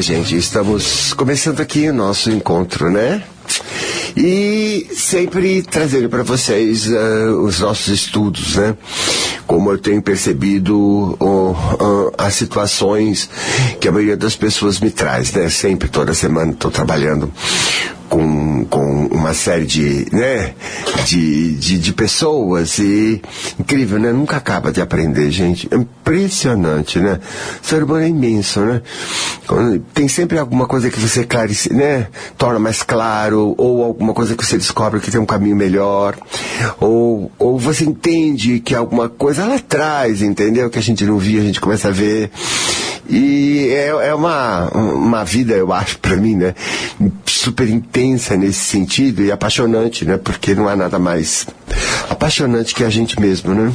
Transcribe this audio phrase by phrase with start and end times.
[0.00, 3.22] Gente, estamos começando aqui o nosso encontro, né?
[4.16, 8.74] E sempre trazendo para vocês uh, os nossos estudos, né?
[9.46, 10.74] Como eu tenho percebido
[11.20, 13.28] uh, uh, as situações
[13.78, 15.50] que a maioria das pessoas me traz, né?
[15.50, 17.30] Sempre, toda semana, estou trabalhando
[18.10, 20.52] com, com uma série de, né,
[21.06, 23.22] de, de, de, pessoas e
[23.58, 24.12] incrível, né?
[24.12, 25.68] Nunca acaba de aprender, gente.
[25.70, 27.20] É impressionante, né?
[27.62, 28.82] O ser humano é imenso, né?
[29.92, 32.08] Tem sempre alguma coisa que você clarice, né?
[32.38, 36.16] Torna mais claro, ou alguma coisa que você descobre que tem um caminho melhor,
[36.78, 40.70] ou, ou você entende que alguma coisa lá atrás, entendeu?
[40.70, 42.30] Que a gente não via, a gente começa a ver.
[43.08, 46.54] E é, é uma, uma vida, eu acho, para mim, né?
[47.26, 50.16] Super intensa nesse sentido e apaixonante, né?
[50.16, 51.46] Porque não há nada mais
[52.08, 53.72] apaixonante que a gente mesmo, né?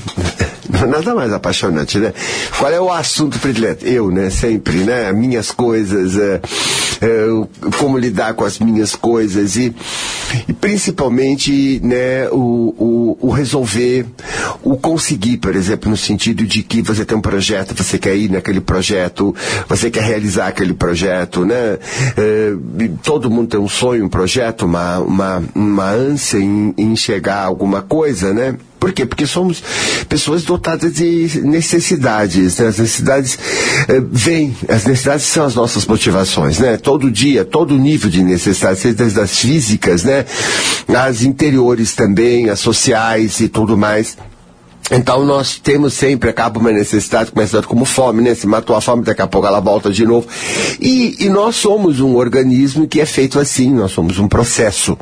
[0.87, 2.13] Nada mais apaixonante, né?
[2.57, 3.85] Qual é o assunto predileto?
[3.85, 4.29] Eu, né?
[4.29, 5.11] Sempre, né?
[5.11, 6.41] Minhas coisas, é,
[7.01, 9.73] é, como lidar com as minhas coisas e,
[10.47, 12.27] e principalmente, né?
[12.29, 14.05] O, o, o resolver,
[14.63, 18.31] o conseguir, por exemplo, no sentido de que você tem um projeto, você quer ir
[18.31, 19.35] naquele projeto,
[19.67, 21.77] você quer realizar aquele projeto, né?
[22.17, 22.53] É,
[23.03, 27.45] todo mundo tem um sonho, um projeto, uma, uma, uma ânsia em, em chegar a
[27.45, 28.55] alguma coisa, né?
[28.85, 29.03] Por quê?
[29.03, 29.63] Porque somos
[30.07, 32.59] pessoas dotadas de necessidades.
[32.59, 32.67] Né?
[32.67, 33.39] As necessidades
[33.87, 36.77] eh, vêm, as necessidades são as nossas motivações, né?
[36.77, 40.23] Todo dia, todo nível de necessidades, seja das físicas, né?
[40.87, 44.15] As interiores também, as sociais e tudo mais.
[44.91, 48.35] Então nós temos sempre, acaba uma necessidade, começando como fome, né?
[48.35, 50.27] Se matou a fome, daqui a pouco ela volta de novo.
[50.79, 54.95] E, e nós somos um organismo que é feito assim, nós somos um processo.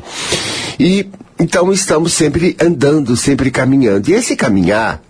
[0.80, 1.06] E
[1.38, 4.08] então estamos sempre andando, sempre caminhando.
[4.08, 5.02] E esse caminhar,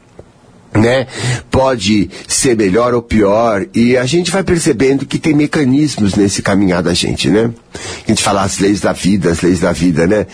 [0.73, 1.07] né?
[1.51, 6.83] Pode ser melhor ou pior, e a gente vai percebendo que tem mecanismos nesse caminhar
[6.83, 7.51] da gente, né?
[7.75, 10.27] A gente fala as leis da vida, as leis da vida, né?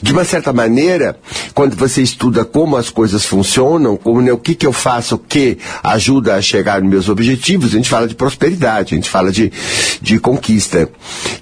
[0.00, 1.18] De uma certa maneira,
[1.54, 5.58] quando você estuda como as coisas funcionam, como né, o que que eu faço que
[5.82, 9.52] ajuda a chegar nos meus objetivos, a gente fala de prosperidade, a gente fala de,
[10.00, 10.88] de conquista.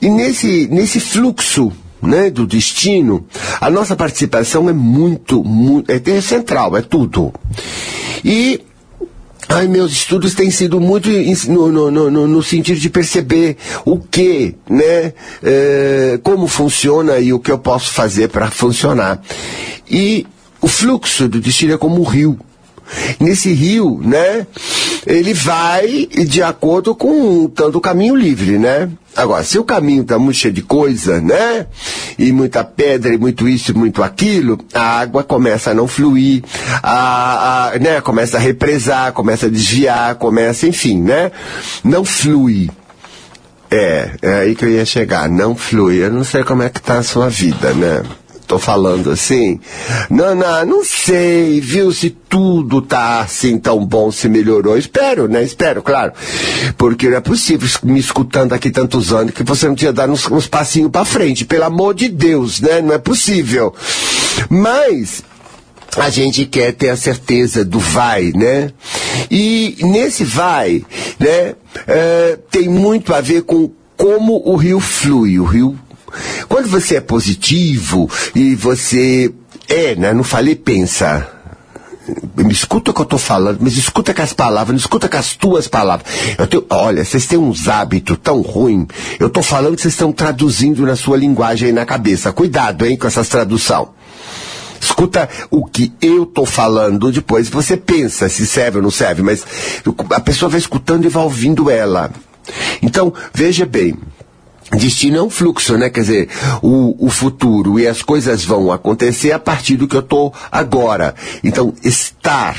[0.01, 1.73] E nesse, nesse fluxo
[2.03, 3.27] né, do destino,
[3.61, 7.33] a nossa participação é muito, muito é, é central, é tudo.
[8.25, 8.61] E
[9.53, 11.09] Ai, meus estudos têm sido muito
[11.49, 15.13] no, no, no, no sentido de perceber o que, né,
[15.43, 19.21] é, como funciona e o que eu posso fazer para funcionar.
[19.91, 20.25] E
[20.61, 22.39] o fluxo do destino é como um rio.
[23.19, 24.47] Nesse rio, né,
[25.07, 28.89] ele vai de acordo com tanto o caminho livre, né?
[29.17, 31.67] Agora, se o caminho está muito cheio de coisa, né?
[32.19, 36.43] E muita pedra, e muito isso, e muito aquilo, a água começa a não fluir,
[36.83, 38.01] a, a, né?
[38.01, 41.33] começa a represar, começa a desviar, começa, enfim, né?
[41.83, 42.71] Não flui.
[43.71, 45.97] É, é aí que eu ia chegar, não flui.
[45.97, 48.03] Eu não sei como é que tá a sua vida, né?
[48.51, 49.61] Tô falando assim.
[50.11, 54.77] Não, não, sei, viu, se tudo tá assim tão bom, se melhorou.
[54.77, 55.45] Espero, né?
[55.45, 56.13] Espero, claro.
[56.77, 60.29] Porque não é possível, me escutando aqui tantos anos, que você não tinha dado uns,
[60.29, 61.45] uns passinhos para frente.
[61.45, 62.81] Pelo amor de Deus, né?
[62.81, 63.73] Não é possível.
[64.49, 65.23] Mas,
[65.97, 68.73] a gente quer ter a certeza do vai, né?
[69.31, 70.85] E nesse vai,
[71.21, 71.55] né,
[71.87, 75.39] é, tem muito a ver com como o rio flui.
[75.39, 75.79] O rio
[76.49, 79.33] quando você é positivo e você
[79.69, 80.13] é, né?
[80.13, 81.29] Não falei pensa.
[82.37, 85.17] Me escuta o que eu estou falando, mas escuta com as palavras, não escuta com
[85.17, 86.11] as tuas palavras.
[86.37, 88.87] Eu tenho, olha, vocês têm uns hábitos tão ruins.
[89.19, 92.33] Eu estou falando que vocês estão traduzindo na sua linguagem aí na cabeça.
[92.33, 93.91] Cuidado, hein, com essas tradução.
[94.81, 99.45] Escuta o que eu estou falando, depois você pensa se serve ou não serve, mas
[100.11, 102.11] a pessoa vai escutando e vai ouvindo ela.
[102.81, 103.95] Então, veja bem,
[104.73, 105.91] Destino é um fluxo, né?
[105.91, 106.29] Quer dizer,
[106.63, 111.15] o, o futuro e as coisas vão acontecer a partir do que eu estou agora.
[111.43, 112.57] Então, estar.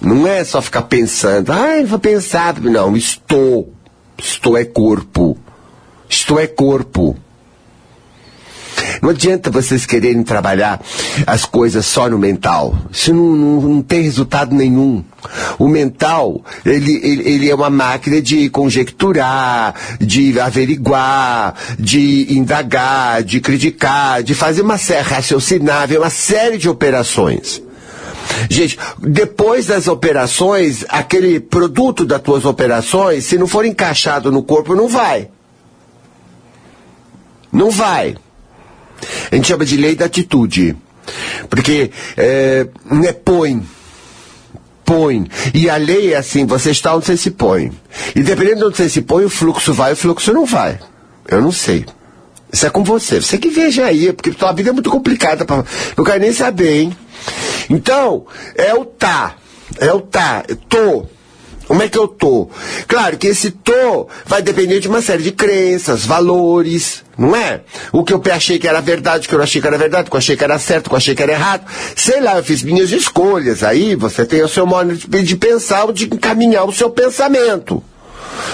[0.00, 2.60] Não é só ficar pensando, ah, vou pensar.
[2.60, 3.72] Não, estou.
[4.18, 5.38] Estou é corpo.
[6.08, 7.16] Estou é corpo.
[9.02, 10.80] Não adianta vocês quererem trabalhar
[11.26, 12.76] as coisas só no mental.
[12.90, 15.04] Isso não, não, não tem resultado nenhum.
[15.58, 23.40] O mental, ele, ele, ele, é uma máquina de conjecturar, de averiguar, de indagar, de
[23.40, 27.62] criticar, de fazer uma série, raciocinar, uma série de operações.
[28.48, 34.74] Gente, depois das operações, aquele produto das tuas operações, se não for encaixado no corpo,
[34.74, 35.28] não vai.
[37.52, 38.16] Não vai.
[39.30, 40.76] A gente chama de lei da atitude.
[41.48, 43.62] Porque é, não é põe.
[44.84, 45.26] põe.
[45.54, 47.72] E a lei é assim, você está onde você se põe.
[48.14, 50.78] E dependendo de onde você se põe, o fluxo vai, o fluxo não vai.
[51.26, 51.84] Eu não sei.
[52.52, 53.20] Isso é com você.
[53.20, 55.44] Você que veja aí, porque tua vida é muito complicada.
[55.44, 55.64] Pra...
[55.96, 56.96] Não quero nem saber, hein?
[57.68, 59.36] Então, é o tá.
[59.78, 60.44] É o tá.
[60.68, 61.06] Tô.
[61.68, 62.48] Como é que eu tô?
[62.86, 67.60] Claro que esse tô vai depender de uma série de crenças, valores, não é?
[67.92, 70.10] O que eu achei que era verdade, o que eu achei que era verdade, o
[70.10, 71.66] que eu achei que era certo, o que eu achei que era errado.
[71.94, 73.62] Sei lá, eu fiz minhas escolhas.
[73.62, 77.84] Aí você tem o seu modo de pensar, de encaminhar o seu pensamento.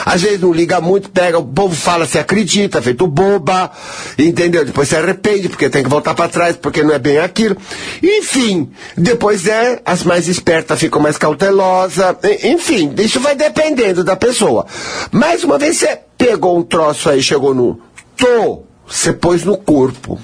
[0.05, 3.71] Às vezes não liga muito, pega, o povo fala, se acredita, feito boba,
[4.19, 4.65] entendeu?
[4.65, 7.57] Depois se arrepende, porque tem que voltar para trás, porque não é bem aquilo.
[8.03, 14.67] Enfim, depois é, as mais espertas ficam mais cautelosas, enfim, isso vai dependendo da pessoa.
[15.11, 17.81] Mais uma vez você pegou um troço aí, chegou no
[18.17, 20.21] tô, você pôs no corpo.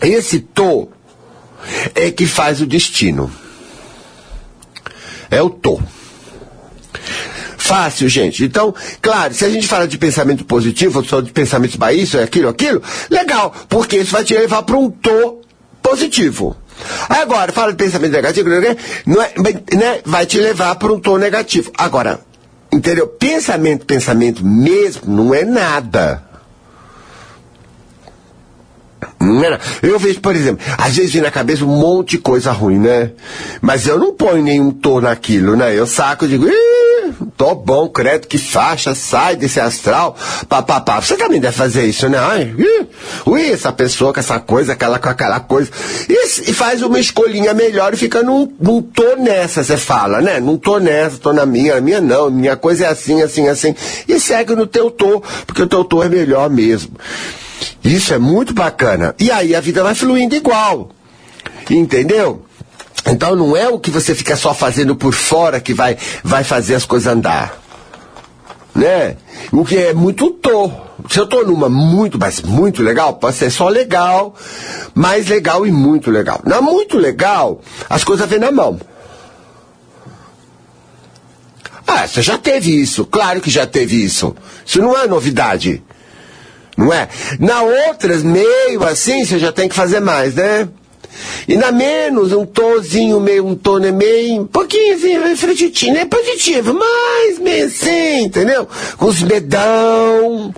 [0.00, 0.88] Esse tô
[1.94, 3.30] é que faz o destino.
[5.30, 5.80] É o tô.
[7.66, 8.44] Fácil, gente.
[8.44, 8.72] Então,
[9.02, 12.48] claro, se a gente fala de pensamento positivo, só de pensamento para isso, é aquilo,
[12.48, 12.80] aquilo,
[13.10, 15.40] legal, porque isso vai te levar para um tô
[15.82, 16.56] positivo.
[17.08, 18.76] Agora, fala de pensamento negativo, né?
[19.04, 19.32] não é,
[19.74, 20.00] né?
[20.04, 21.72] vai te levar para um tom negativo.
[21.76, 22.20] Agora,
[22.72, 23.08] entendeu?
[23.08, 26.22] Pensamento, pensamento mesmo não é nada.
[29.18, 32.52] Não é Eu vejo, por exemplo, às vezes vem na cabeça um monte de coisa
[32.52, 33.10] ruim, né?
[33.60, 35.76] Mas eu não ponho nenhum tom naquilo, né?
[35.76, 36.85] Eu saco e digo, Ih!
[37.36, 40.16] Tô bom, credo, que faixa, sai desse astral,
[40.48, 41.00] papapá.
[41.00, 42.18] Você também deve fazer isso, né?
[42.18, 42.54] Ai,
[43.26, 45.70] ui, essa pessoa com essa coisa, aquela com aquela coisa.
[46.08, 50.40] E, e faz uma escolhinha melhor e fica num, num tô nessa, você fala, né?
[50.40, 53.74] Não tô nessa, tô na minha, a minha não, minha coisa é assim, assim, assim.
[54.08, 56.92] E segue no teu tô, porque o teu tô é melhor mesmo.
[57.82, 59.14] Isso é muito bacana.
[59.18, 60.90] E aí a vida vai fluindo igual.
[61.70, 62.45] Entendeu?
[63.06, 66.74] Então não é o que você fica só fazendo por fora que vai, vai fazer
[66.74, 67.56] as coisas andar.
[68.74, 69.16] Né?
[69.52, 70.70] O que é muito tô.
[71.08, 74.34] Se eu tô numa muito, mas muito legal, pode ser só legal,
[74.94, 76.40] mais legal e muito legal.
[76.44, 78.78] Na muito legal, as coisas vêm na mão.
[81.86, 84.34] Ah, você já teve isso, claro que já teve isso.
[84.64, 85.82] Isso não é novidade.
[86.76, 87.08] Não é?
[87.38, 90.68] Na outras, meio assim, você já tem que fazer mais, né?
[91.46, 96.72] E na menos, um tonzinho meio, um tom meio, um pouquinho assim, refletitinho, é positivo,
[96.74, 98.66] mas meio assim, entendeu?
[98.96, 100.54] Com os medão,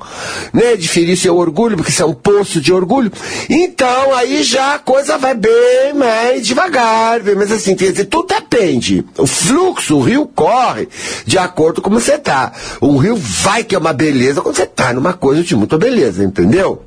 [0.52, 0.76] né?
[0.76, 3.10] De ferir seu orgulho, porque isso é um poço de orgulho.
[3.50, 8.28] Então, aí já a coisa vai bem mais devagar, bem mais assim, quer dizer, tudo
[8.28, 9.04] depende.
[9.16, 10.88] O fluxo, o rio corre
[11.26, 12.52] de acordo com como você tá.
[12.82, 16.22] O rio vai que é uma beleza quando você tá numa coisa de muita beleza,
[16.22, 16.82] entendeu?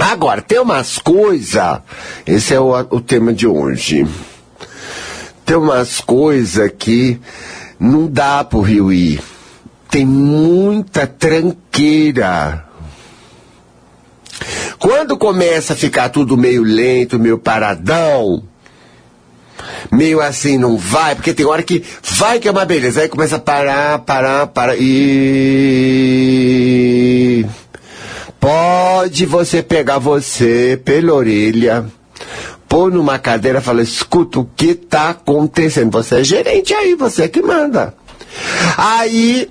[0.00, 1.80] Agora, tem umas coisas,
[2.26, 4.06] esse é o, o tema de hoje.
[5.44, 7.20] Tem umas coisas que
[7.78, 9.20] não dá pro Rio ir.
[9.90, 12.64] Tem muita tranqueira.
[14.78, 18.42] Quando começa a ficar tudo meio lento, meio paradão,
[19.92, 23.36] meio assim, não vai, porque tem hora que vai que é uma beleza, aí começa
[23.36, 25.84] a parar, parar, parar, e
[28.40, 31.84] Pode você pegar você pela orelha,
[32.66, 35.90] pôr numa cadeira e falar, escuta, o que está acontecendo?
[35.90, 37.94] Você é gerente aí, você é que manda.
[38.78, 39.50] Aí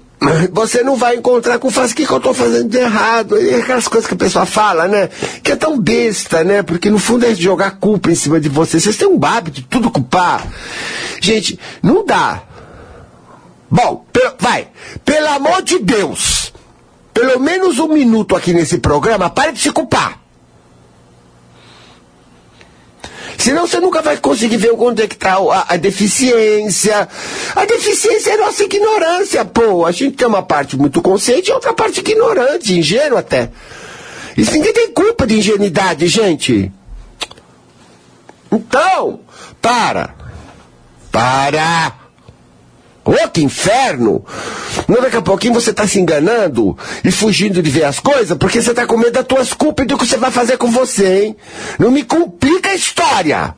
[0.51, 3.39] você não vai encontrar com faz o que, que eu estou fazendo de errado.
[3.39, 5.07] E aquelas coisas que a pessoa fala, né?
[5.43, 6.63] Que é tão besta, né?
[6.63, 8.79] Porque no fundo é jogar culpa em cima de você.
[8.79, 10.45] Vocês têm um hábito de tudo culpar.
[11.21, 12.41] Gente, não dá.
[13.69, 14.03] Bom,
[14.39, 14.67] vai.
[15.05, 16.38] Pelo amor de Deus
[17.19, 20.19] pelo menos um minuto aqui nesse programa, pare de se culpar.
[23.37, 27.07] Senão você nunca vai conseguir ver onde é que está a, a, deficiência.
[27.55, 29.85] A deficiência é nossa ignorância, pô.
[29.85, 33.49] A gente tem uma parte muito consciente e outra parte ignorante, ingênua até.
[34.37, 36.71] Isso ninguém tem culpa de ingenuidade, gente.
[38.51, 39.21] Então,
[39.61, 40.15] para.
[41.11, 41.98] Para.
[43.03, 44.23] Ô, que inferno!
[44.87, 48.61] Não, daqui a pouquinho você está se enganando e fugindo de ver as coisas porque
[48.61, 51.25] você está com medo das tuas culpas e do que você vai fazer com você,
[51.25, 51.37] hein?
[51.77, 53.55] Não me complica a história!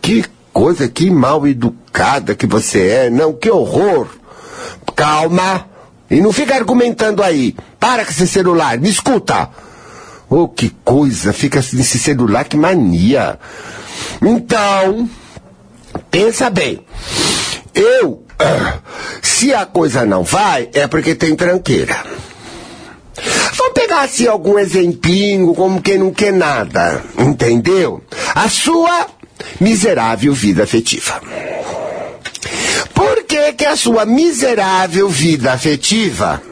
[0.00, 4.06] Que coisa, que mal educada que você é, não, que horror!
[4.96, 5.68] Calma!
[6.10, 7.54] E não fica argumentando aí.
[7.78, 9.50] Para com esse celular, me escuta!
[10.30, 13.38] Oh, que coisa, fica nesse celular, que mania!
[14.22, 15.08] Então,
[16.10, 16.84] pensa bem.
[17.74, 18.24] Eu,
[19.22, 21.96] se a coisa não vai, é porque tem tranqueira.
[23.56, 28.02] Vamos pegar assim algum exemplinho, como quem não quer nada, entendeu?
[28.34, 29.06] A sua
[29.60, 31.20] miserável vida afetiva.
[32.94, 36.42] Por que, que a sua miserável vida afetiva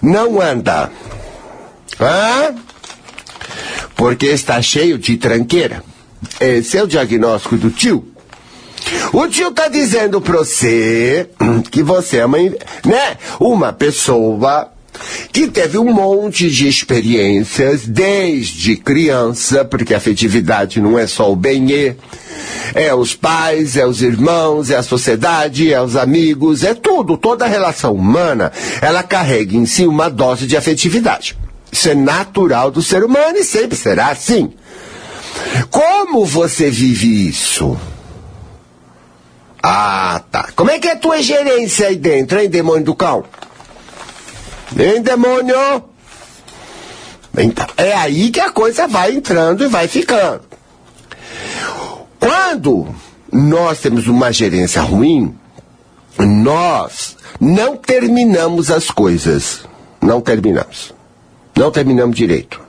[0.00, 0.90] não anda?
[2.00, 2.54] Hã?
[3.94, 5.82] Porque está cheio de tranqueira.
[6.40, 8.13] Esse é o diagnóstico do tio.
[9.12, 11.28] O tio tá dizendo pra você
[11.70, 14.70] que você é uma, né, uma pessoa
[15.32, 21.36] que teve um monte de experiências desde criança, porque a afetividade não é só o
[21.36, 21.96] benê,
[22.74, 27.44] é os pais, é os irmãos, é a sociedade, é os amigos, é tudo, toda
[27.44, 31.36] a relação humana, ela carrega em si uma dose de afetividade.
[31.70, 34.52] Isso é natural do ser humano e sempre será assim.
[35.70, 37.76] Como você vive isso?
[39.66, 40.50] Ah, tá.
[40.54, 43.24] Como é que é a tua gerência aí dentro, hein, demônio do cão?
[44.78, 45.84] Hein, demônio?
[47.38, 50.42] Então, é aí que a coisa vai entrando e vai ficando.
[52.20, 52.94] Quando
[53.32, 55.34] nós temos uma gerência ruim,
[56.18, 59.62] nós não terminamos as coisas.
[59.98, 60.92] Não terminamos.
[61.56, 62.60] Não terminamos direito.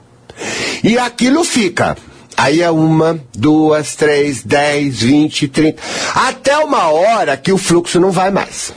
[0.82, 1.94] E aquilo fica.
[2.36, 5.82] Aí é uma, duas, três, dez, vinte, trinta.
[6.14, 8.74] Até uma hora que o fluxo não vai mais.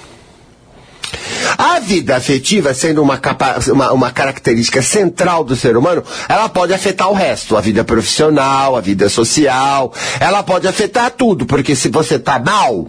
[1.58, 6.74] A vida afetiva, sendo uma, capa, uma, uma, característica central do ser humano, ela pode
[6.74, 11.90] afetar o resto, a vida profissional, a vida social, ela pode afetar tudo, porque se
[11.90, 12.88] você está mal,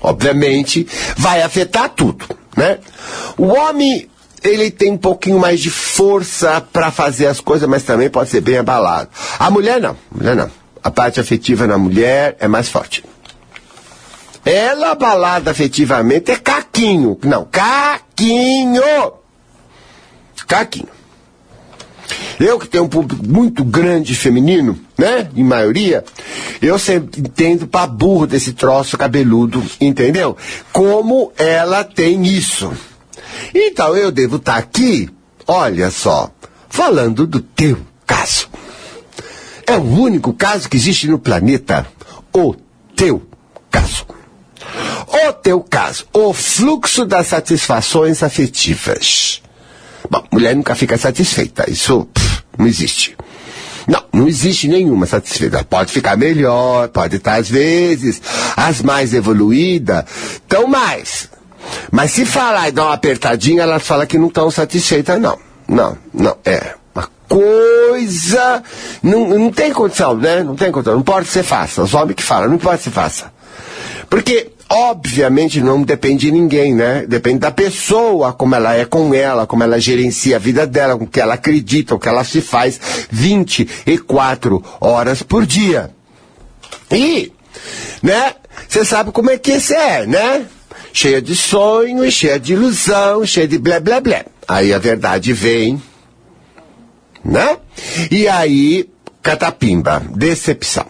[0.00, 2.24] obviamente, vai afetar tudo,
[2.56, 2.78] né?
[3.36, 4.08] O homem
[4.42, 8.40] ele tem um pouquinho mais de força para fazer as coisas, mas também pode ser
[8.40, 9.08] bem abalado.
[9.38, 10.50] A mulher não, a mulher não.
[10.82, 13.04] A parte afetiva na mulher é mais forte.
[14.44, 17.18] Ela abalada afetivamente é caquinho.
[17.24, 18.82] Não, caquinho.
[20.46, 20.96] Caquinho.
[22.38, 25.28] Eu que tenho um público muito grande feminino, né?
[25.34, 26.04] Em maioria,
[26.62, 30.36] eu sempre entendo pra burro desse troço cabeludo, entendeu?
[30.72, 32.72] Como ela tem isso.
[33.54, 35.08] Então eu devo estar tá aqui,
[35.46, 36.30] olha só,
[36.68, 38.48] falando do teu caso.
[39.66, 41.86] É o único caso que existe no planeta.
[42.32, 42.54] O
[42.94, 43.26] teu
[43.70, 44.06] caso.
[45.08, 46.06] O teu caso.
[46.12, 49.42] O fluxo das satisfações afetivas.
[50.08, 51.68] Bom, mulher nunca fica satisfeita.
[51.68, 53.16] Isso pff, não existe.
[53.88, 55.64] Não, não existe nenhuma satisfeita.
[55.64, 58.20] Pode ficar melhor, pode estar às vezes.
[58.56, 61.28] As mais evoluídas estão mais.
[61.90, 65.38] Mas se falar e dar uma apertadinha, elas falam que não estão satisfeitas, não.
[65.68, 66.74] Não, não, é.
[66.94, 68.62] Uma coisa.
[69.02, 70.42] Não, não tem condição, né?
[70.42, 70.94] Não tem condição.
[70.94, 71.82] Não pode ser faça.
[71.82, 73.32] Os homens que falam, não pode ser faça.
[74.08, 77.04] Porque, obviamente, não depende de ninguém, né?
[77.06, 81.04] Depende da pessoa, como ela é com ela, como ela gerencia a vida dela, com
[81.04, 82.80] o que ela acredita, o que ela se faz
[83.10, 85.90] 24 horas por dia.
[86.90, 87.32] E,
[88.02, 88.34] né?
[88.68, 90.46] Você sabe como é que esse é, né?
[90.96, 94.24] Cheia de sonho, cheia de ilusão, cheia de blé, blé, blé.
[94.48, 95.80] Aí a verdade vem,
[97.22, 97.58] né?
[98.10, 98.88] E aí,
[99.22, 100.86] catapimba, decepção.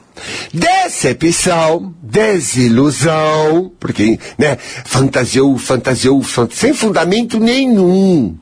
[0.54, 8.38] Decepção, desilusão, porque, né, fantasiou, fantasiou, fantasiou sem fundamento nenhum.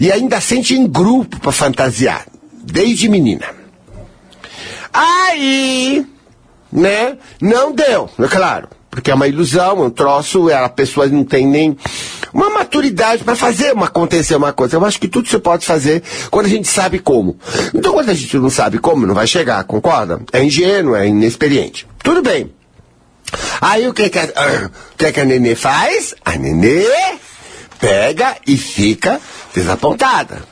[0.00, 2.26] E ainda sente em grupo para fantasiar,
[2.62, 3.46] desde menina.
[4.90, 6.06] Aí,
[6.72, 11.24] né, não deu, é claro porque é uma ilusão, é um troço, a pessoa não
[11.24, 11.76] tem nem
[12.32, 14.76] uma maturidade para fazer uma acontecer uma coisa.
[14.76, 17.38] Eu acho que tudo se pode fazer quando a gente sabe como.
[17.74, 20.20] Então quando a gente não sabe como, não vai chegar, concorda?
[20.32, 21.86] É ingênuo, é inexperiente.
[22.02, 22.52] Tudo bem.
[23.60, 26.14] Aí o que que a, uh, o que, que a nenê faz?
[26.24, 26.86] A nenê
[27.78, 29.20] pega e fica
[29.54, 30.42] desapontada.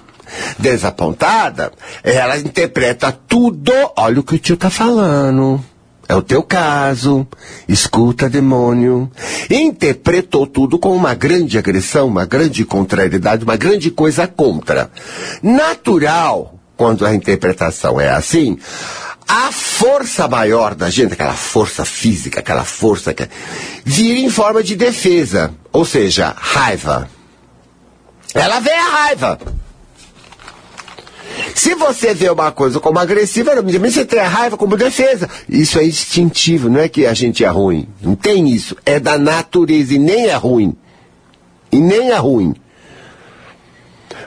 [0.59, 1.73] Desapontada,
[2.03, 3.73] ela interpreta tudo.
[3.97, 5.65] Olha o que o tio tá falando.
[6.09, 7.27] É o teu caso.
[7.69, 9.11] Escuta, demônio.
[9.51, 14.91] Interpretou tudo como uma grande agressão, uma grande contrariedade, uma grande coisa contra.
[15.43, 18.59] Natural, quando a interpretação é assim,
[19.27, 23.29] a força maior da gente, aquela força física, aquela força que
[23.85, 27.09] vira em forma de defesa, ou seja, raiva.
[28.35, 29.39] Ela vê a raiva.
[31.55, 35.29] Se você vê uma coisa como agressiva, você tem a raiva como defesa.
[35.49, 37.87] Isso é instintivo, não é que a gente é ruim.
[38.03, 38.77] Não tem isso.
[38.85, 40.75] É da natureza e nem é ruim.
[41.71, 42.55] E nem é ruim.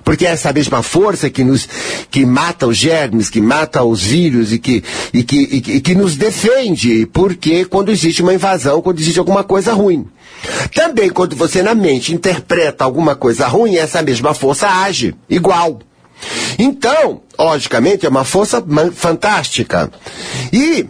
[0.04, 1.68] Porque é essa mesma força que nos
[2.10, 4.82] que mata os germes, que mata os vírus e que,
[5.14, 7.06] e que, e que, e que nos defende.
[7.08, 10.08] Porque quando existe uma invasão, quando existe alguma coisa ruim.
[10.74, 15.80] Também quando você na mente interpreta alguma coisa ruim, essa mesma força age igual.
[16.58, 19.92] Então, logicamente, é uma força fantástica.
[20.52, 20.88] E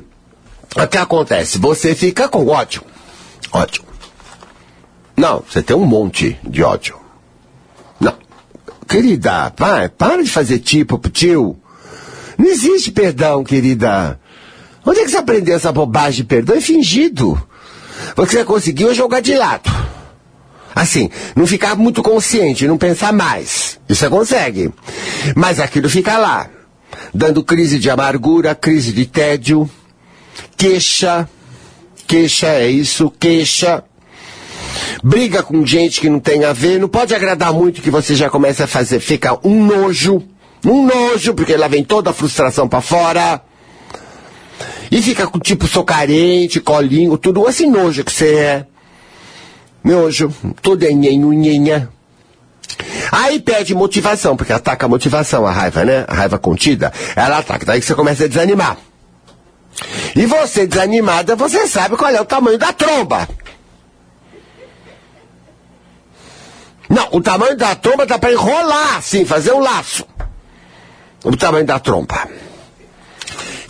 [0.75, 1.57] o que acontece?
[1.57, 2.83] Você fica com ódio.
[3.51, 3.83] Ódio.
[5.15, 6.97] Não, você tem um monte de ódio.
[7.99, 8.13] Não.
[8.87, 11.57] Querida, vai, para de fazer tipo pro tio.
[12.37, 14.19] Não existe perdão, querida.
[14.85, 16.55] Onde é que você aprendeu essa bobagem de perdão?
[16.55, 17.31] É fingido.
[18.15, 19.69] O que você conseguiu é jogar de lado.
[20.77, 23.79] Assim, não ficar muito consciente, não pensar mais.
[23.89, 24.71] Isso você consegue.
[25.35, 26.47] Mas aquilo fica lá.
[27.11, 29.67] Dando crise de amargura, crise de tédio,
[30.55, 31.27] queixa.
[32.05, 33.83] Queixa é isso, queixa
[35.03, 38.29] briga com gente que não tem a ver, não pode agradar muito que você já
[38.29, 40.23] começa a fazer, fica um nojo,
[40.65, 43.41] um nojo, porque lá vem toda a frustração para fora.
[44.89, 48.65] E fica com tipo, sou carente, colinho, tudo esse nojo que você é.
[49.87, 51.89] Nojo, tudo é nhenho,
[53.09, 56.03] Aí pede motivação, porque ataca a motivação, a raiva, né?
[56.09, 57.65] A raiva contida, ela ataca.
[57.65, 58.77] Daí você começa a desanimar.
[60.13, 63.29] E você desanimada, você sabe qual é o tamanho da tromba.
[66.89, 70.05] Não, o tamanho da tromba dá para enrolar, assim, fazer um laço.
[71.23, 72.27] O tamanho da tromba.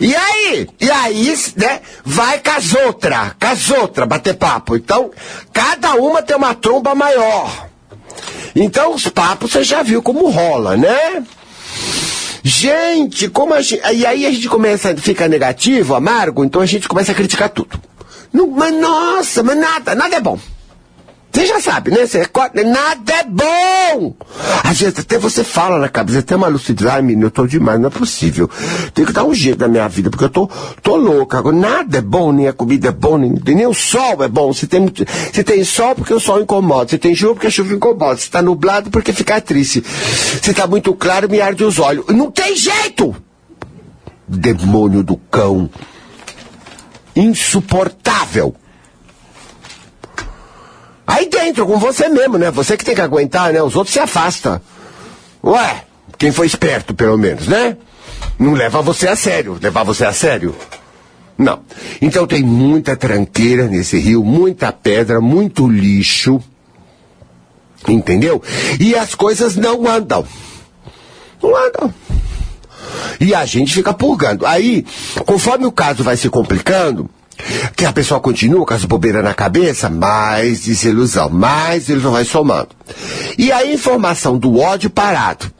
[0.00, 0.68] E aí?
[0.80, 1.80] E aí, né?
[2.04, 4.76] Vai com as outras, com as outras, bater papo.
[4.76, 5.10] Então,
[5.52, 7.68] cada uma tem uma tromba maior.
[8.54, 11.24] Então, os papos você já viu como rola, né?
[12.42, 13.82] Gente, como a gente.
[13.92, 17.50] E aí a gente começa a ficar negativo, amargo, então a gente começa a criticar
[17.50, 17.80] tudo.
[18.32, 20.38] Não, mas nossa, mas nada, nada é bom.
[21.32, 22.06] Você já sabe, né?
[22.06, 24.14] Você recorda, nada é bom!
[24.64, 27.78] Às vezes até você fala na cabeça, até uma lucidez, ai menino, eu tô demais,
[27.78, 28.50] não é possível.
[28.94, 30.50] Tem que dar um jeito na minha vida, porque eu tô,
[30.82, 31.38] tô louca.
[31.38, 34.52] Agora, nada é bom, nem a comida é bom, nem, nem o sol é bom.
[34.52, 34.92] Se tem,
[35.32, 36.90] se tem sol, porque o sol incomoda.
[36.90, 38.16] Se tem chuva, porque a chuva incomoda.
[38.16, 39.84] Se tá nublado, porque fica triste.
[40.42, 42.06] Se tá muito claro, me arde os olhos.
[42.08, 43.14] Não tem jeito!
[44.26, 45.70] Demônio do cão.
[47.14, 48.54] Insuportável.
[51.08, 52.50] Aí dentro, com você mesmo, né?
[52.50, 53.62] Você que tem que aguentar, né?
[53.62, 54.60] Os outros se afastam.
[55.42, 55.84] Ué,
[56.18, 57.78] quem foi esperto, pelo menos, né?
[58.38, 59.58] Não leva você a sério.
[59.58, 60.54] Levar você a sério?
[61.38, 61.60] Não.
[62.02, 66.42] Então tem muita tranqueira nesse rio, muita pedra, muito lixo.
[67.88, 68.42] Entendeu?
[68.78, 70.26] E as coisas não andam.
[71.42, 71.94] Não andam.
[73.18, 74.44] E a gente fica purgando.
[74.44, 74.84] Aí,
[75.24, 77.08] conforme o caso vai se complicando,
[77.76, 82.68] que a pessoa continua com as bobeiras na cabeça, mais desilusão, mais ilusão vai somando.
[83.36, 85.50] E a informação do ódio parado.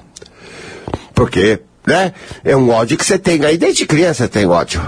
[1.14, 2.12] Porque, né?
[2.44, 4.80] É um ódio que você tem aí desde criança tem ódio.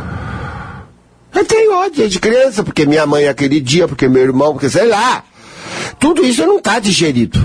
[1.34, 4.86] Eu tenho ódio desde criança, porque minha mãe aquele dia, porque meu irmão, porque sei
[4.86, 5.24] lá.
[5.98, 7.40] Tudo isso não está digerido.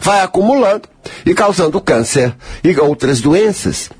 [0.00, 0.88] Vai acumulando
[1.24, 3.90] e causando câncer e outras doenças,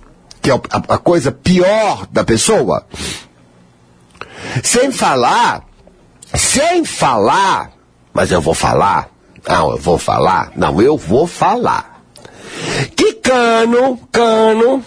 [0.40, 0.54] que é
[0.88, 2.86] a coisa pior da pessoa.
[4.62, 5.64] Sem falar,
[6.34, 7.70] sem falar,
[8.12, 9.08] mas eu vou falar.
[9.46, 10.52] Não, eu vou falar.
[10.56, 12.02] Não, eu vou falar.
[12.96, 14.84] Que cano, cano,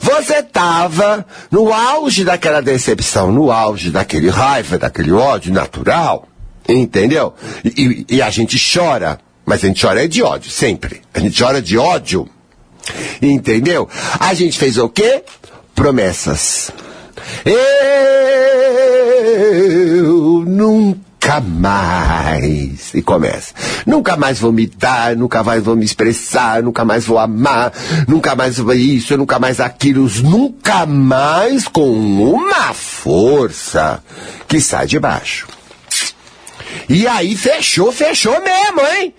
[0.00, 6.28] você tava no auge daquela decepção, no auge daquele raiva, daquele ódio natural,
[6.68, 7.34] entendeu?
[7.64, 11.02] E, e, a gente chora, mas a gente chora é de ódio, sempre.
[11.12, 12.28] A gente chora de ódio,
[13.20, 13.88] entendeu?
[14.18, 15.24] A gente fez o quê?
[15.74, 16.70] Promessas.
[17.44, 17.62] Eu
[20.46, 22.94] nunca mais.
[22.94, 23.54] E começa.
[23.86, 27.72] Nunca mais vou me dar, nunca mais vou me expressar, nunca mais vou amar,
[28.06, 34.02] nunca mais vou isso, nunca mais aquilo, nunca mais com uma força
[34.46, 35.46] que sai de baixo.
[36.88, 39.14] E aí fechou, fechou mesmo, hein?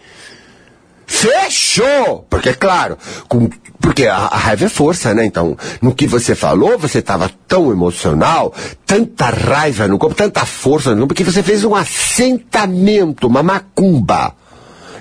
[1.05, 2.25] Fechou!
[2.29, 3.49] Porque, claro, com
[3.83, 5.25] porque a, a, raiva é força, né?
[5.25, 8.53] Então, no que você falou, você estava tão emocional,
[8.85, 14.33] tanta raiva no corpo, tanta força no corpo, porque você fez um assentamento, uma macumba.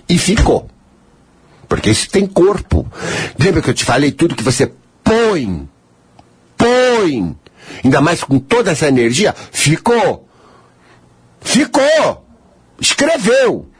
[0.08, 0.68] E ficou.
[1.68, 2.84] Porque isso tem corpo.
[3.38, 4.72] Lembra que eu te falei tudo que você
[5.04, 5.68] põe?
[6.56, 7.36] Põe!
[7.84, 10.28] Ainda mais com toda essa energia, ficou.
[11.40, 12.26] Ficou!
[12.80, 13.71] Escreveu.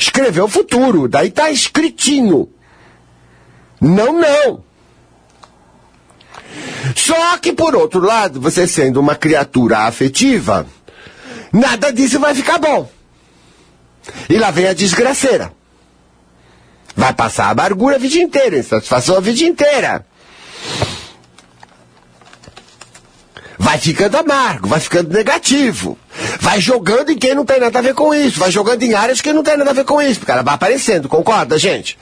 [0.00, 1.06] Escreveu o futuro.
[1.06, 2.48] Daí tá escritinho.
[3.78, 4.64] Não, não.
[6.96, 10.66] Só que, por outro lado, você sendo uma criatura afetiva,
[11.52, 12.90] nada disso vai ficar bom.
[14.26, 15.52] E lá vem a desgraceira.
[16.96, 20.06] Vai passar a amargura a vida inteira, insatisfação a vida inteira.
[23.58, 25.98] Vai ficando amargo, vai ficando negativo.
[26.40, 28.38] Vai jogando em quem não tem nada a ver com isso.
[28.38, 30.20] Vai jogando em áreas que não tem nada a ver com isso.
[30.20, 31.96] Porque ela vai aparecendo, concorda, gente?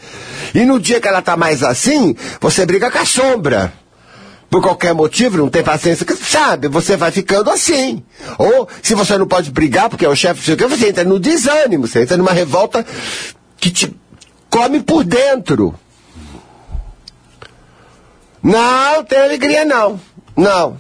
[0.55, 3.73] E no dia que ela tá mais assim, você briga com a sombra.
[4.51, 8.03] por qualquer motivo, não tem paciência, sabe, você vai ficando assim.
[8.38, 12.03] Ou, se você não pode brigar, porque é o chefe, você entra no desânimo, você
[12.03, 12.85] entra numa revolta
[13.59, 13.94] que te
[14.49, 15.75] come por dentro.
[18.42, 20.01] Não tem alegria, não.
[20.37, 20.79] Não.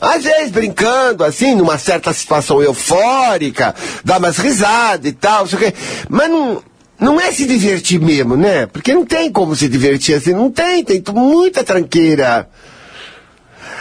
[0.00, 5.60] Às vezes brincando, assim, numa certa situação eufórica, dá umas risadas e tal, sei o
[5.60, 5.74] quê.
[6.08, 6.62] Mas não,
[6.98, 8.66] não é se divertir mesmo, né?
[8.66, 12.48] Porque não tem como se divertir assim, não tem, tem muita tranqueira.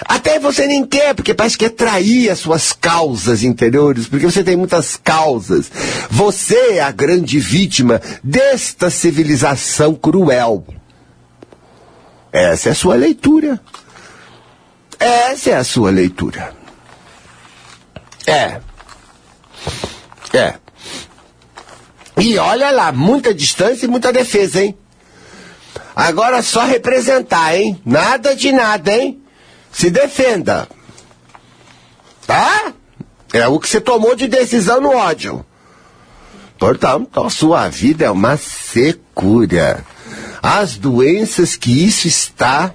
[0.06, 4.43] Até você nem quer, porque parece que é trair as suas causas interiores, porque você
[4.43, 5.71] tem muitas causas.
[6.10, 10.65] Você é a grande vítima desta civilização cruel.
[12.32, 13.60] Essa é a sua leitura.
[14.99, 16.55] Essa é a sua leitura.
[18.25, 18.60] É.
[20.33, 20.55] É.
[22.19, 24.77] E olha lá, muita distância e muita defesa, hein?
[25.95, 27.79] Agora só representar, hein?
[27.86, 29.21] Nada de nada, hein?
[29.71, 30.67] Se defenda.
[32.25, 32.73] Tá?
[33.33, 35.45] É o que você tomou de decisão no ódio.
[36.57, 39.86] Portanto, a sua vida é uma secura.
[40.41, 42.73] As doenças que isso está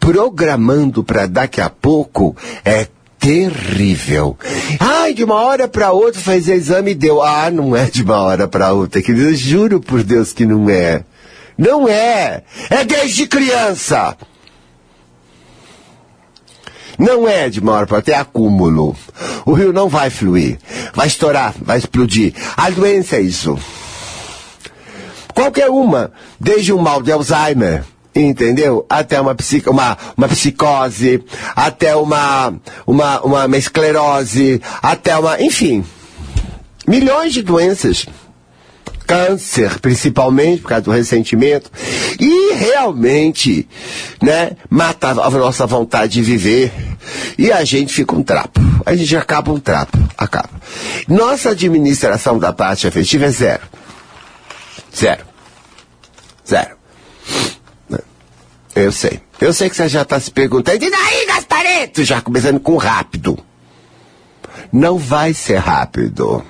[0.00, 2.34] programando para daqui a pouco
[2.64, 4.36] é terrível.
[4.80, 7.22] Ai, de uma hora para outra fazer exame e deu.
[7.22, 9.34] Ah, não é de uma hora para outra, querido.
[9.34, 11.04] Juro por Deus que não é.
[11.56, 12.42] Não é.
[12.70, 14.16] É desde criança.
[16.98, 18.96] Não é de uma hora para outra, é acúmulo.
[19.44, 20.58] O rio não vai fluir.
[20.94, 22.34] Vai estourar, vai explodir.
[22.56, 23.58] A doença é isso.
[25.34, 28.84] Qualquer uma, desde um mal de Alzheimer, entendeu?
[28.88, 31.22] Até uma, psic, uma, uma psicose,
[31.54, 32.54] até uma,
[32.86, 35.84] uma, uma esclerose, até uma, enfim,
[36.86, 38.06] milhões de doenças.
[39.06, 41.68] Câncer, principalmente, por causa do ressentimento.
[42.20, 43.68] E realmente,
[44.22, 46.72] né, mata a nossa vontade de viver.
[47.36, 48.60] E a gente fica um trapo.
[48.86, 49.98] A gente acaba um trapo.
[50.16, 50.50] Acaba.
[51.08, 53.62] Nossa administração da parte afetiva é zero.
[54.96, 55.24] Zero.
[56.48, 56.79] Zero.
[58.74, 59.20] Eu sei.
[59.40, 62.04] Eu sei que você já está se perguntando, e daí, Gaspareto?
[62.04, 63.38] Já começando com rápido.
[64.72, 66.44] Não vai ser rápido.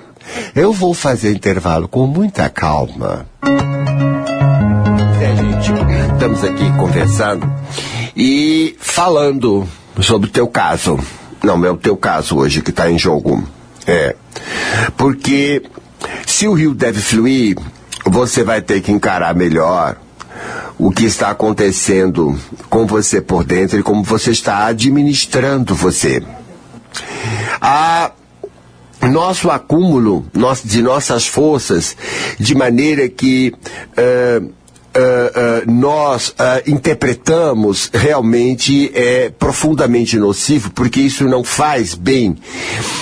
[0.55, 3.25] Eu vou fazer intervalo com muita calma.
[5.21, 5.71] É, gente,
[6.13, 7.51] estamos aqui conversando
[8.15, 9.67] e falando
[9.99, 10.99] sobre o teu caso.
[11.43, 13.43] Não, é o teu caso hoje que está em jogo.
[13.87, 14.15] É.
[14.95, 15.63] Porque
[16.25, 17.57] se o rio deve fluir,
[18.05, 19.97] você vai ter que encarar melhor
[20.77, 22.37] o que está acontecendo
[22.69, 26.23] com você por dentro e como você está administrando você.
[27.61, 28.11] A
[29.09, 30.25] nosso acúmulo
[30.63, 31.95] de nossas forças,
[32.39, 33.53] de maneira que
[33.97, 36.35] uh, uh, uh, nós
[36.67, 42.37] interpretamos realmente é profundamente nocivo, porque isso não faz bem,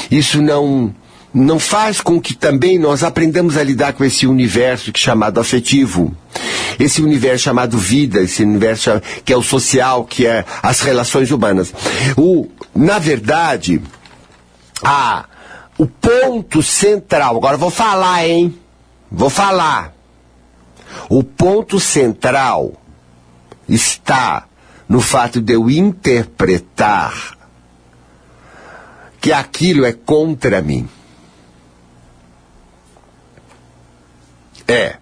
[0.09, 0.93] isso não
[1.31, 6.11] não faz com que também nós aprendamos a lidar com esse universo é chamado afetivo,
[6.77, 11.73] esse universo chamado vida, esse universo que é o social, que é as relações humanas.
[12.17, 13.81] O, na verdade,
[14.83, 15.25] a,
[15.77, 18.57] o ponto central, agora vou falar, hein?
[19.11, 19.93] Vou falar.
[21.09, 22.73] O ponto central
[23.67, 24.45] está
[24.87, 27.37] no fato de eu interpretar
[29.21, 30.87] que aquilo é contra mim.
[34.67, 34.97] É.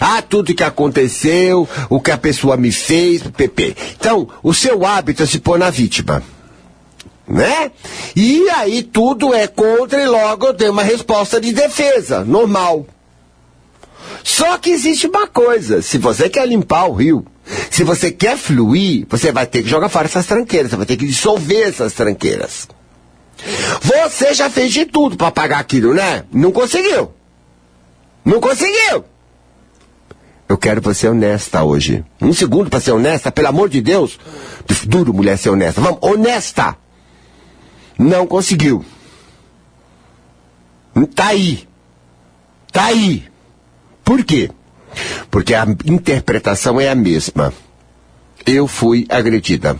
[0.00, 3.76] Ah, tudo que aconteceu, o que a pessoa me fez, PP.
[3.98, 6.22] Então, o seu hábito é se pôr na vítima.
[7.28, 7.72] Né?
[8.14, 12.86] E aí tudo é contra e logo eu tenho uma resposta de defesa, normal.
[14.22, 17.26] Só que existe uma coisa, se você quer limpar o rio,
[17.70, 20.96] se você quer fluir, você vai ter que jogar fora essas tranqueiras, você vai ter
[20.96, 22.68] que dissolver essas tranqueiras.
[23.82, 26.24] Você já fez de tudo para pagar aquilo, né?
[26.32, 27.12] Não conseguiu.
[28.24, 29.04] Não conseguiu!
[30.48, 32.04] Eu quero você honesta hoje.
[32.20, 34.18] Um segundo para ser honesta, pelo amor de Deus.
[34.86, 35.80] Duro mulher ser honesta.
[35.80, 36.76] Vamos, honesta!
[37.98, 38.84] Não conseguiu.
[41.14, 41.66] Tá aí.
[42.72, 43.24] Tá aí.
[44.04, 44.50] Por quê?
[45.30, 47.52] Porque a interpretação é a mesma.
[48.46, 49.76] Eu fui agredida.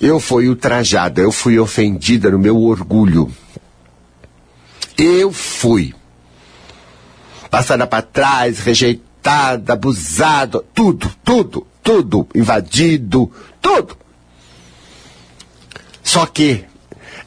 [0.00, 1.20] Eu fui ultrajada.
[1.20, 3.30] Eu fui ofendida no meu orgulho.
[4.96, 5.94] Eu fui
[7.50, 13.30] passada para trás, rejeitada, abusado, tudo, tudo, tudo, invadido,
[13.60, 13.96] tudo.
[16.02, 16.64] Só que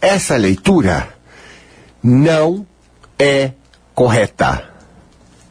[0.01, 1.15] essa leitura
[2.03, 2.65] não
[3.17, 3.51] é
[3.93, 4.69] correta.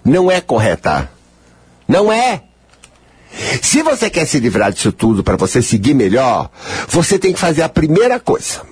[0.05, 1.11] Não é correta.
[1.87, 2.43] Não é.
[3.63, 6.51] Se você quer se livrar disso tudo para você seguir melhor,
[6.89, 8.63] você tem que fazer a primeira coisa.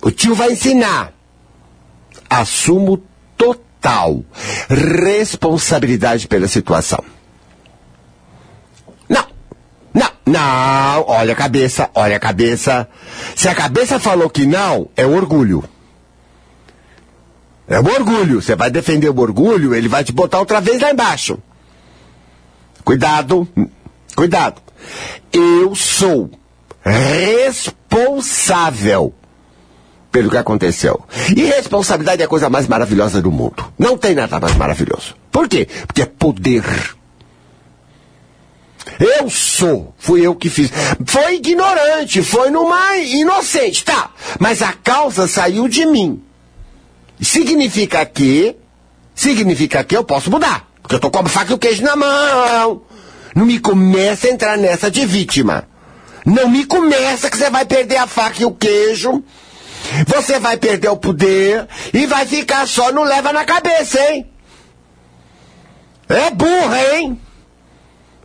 [0.00, 1.12] O tio vai ensinar.
[2.30, 3.02] Assumo
[3.36, 4.24] total
[4.68, 7.04] responsabilidade pela situação.
[9.08, 9.26] Não.
[10.26, 12.88] Não, olha a cabeça, olha a cabeça.
[13.36, 15.62] Se a cabeça falou que não, é orgulho.
[17.68, 18.42] É o orgulho.
[18.42, 21.38] Você vai defender o orgulho, ele vai te botar outra vez lá embaixo.
[22.84, 23.46] Cuidado,
[24.16, 24.60] cuidado.
[25.32, 26.30] Eu sou
[26.82, 29.14] responsável
[30.10, 31.04] pelo que aconteceu.
[31.36, 33.70] E responsabilidade é a coisa mais maravilhosa do mundo.
[33.78, 35.14] Não tem nada mais maravilhoso.
[35.30, 35.68] Por quê?
[35.86, 36.64] Porque é poder.
[39.00, 40.70] Eu sou, fui eu que fiz.
[41.04, 44.10] Foi ignorante, foi numa inocente, tá?
[44.38, 46.22] Mas a causa saiu de mim.
[47.20, 48.56] Significa que,
[49.14, 50.68] significa que eu posso mudar.
[50.80, 52.82] Porque eu tô com a faca e o queijo na mão.
[53.34, 55.68] Não me começa a entrar nessa de vítima.
[56.24, 59.22] Não me começa que você vai perder a faca e o queijo.
[60.06, 64.26] Você vai perder o poder e vai ficar só no leva na cabeça, hein?
[66.08, 67.20] É burra, hein?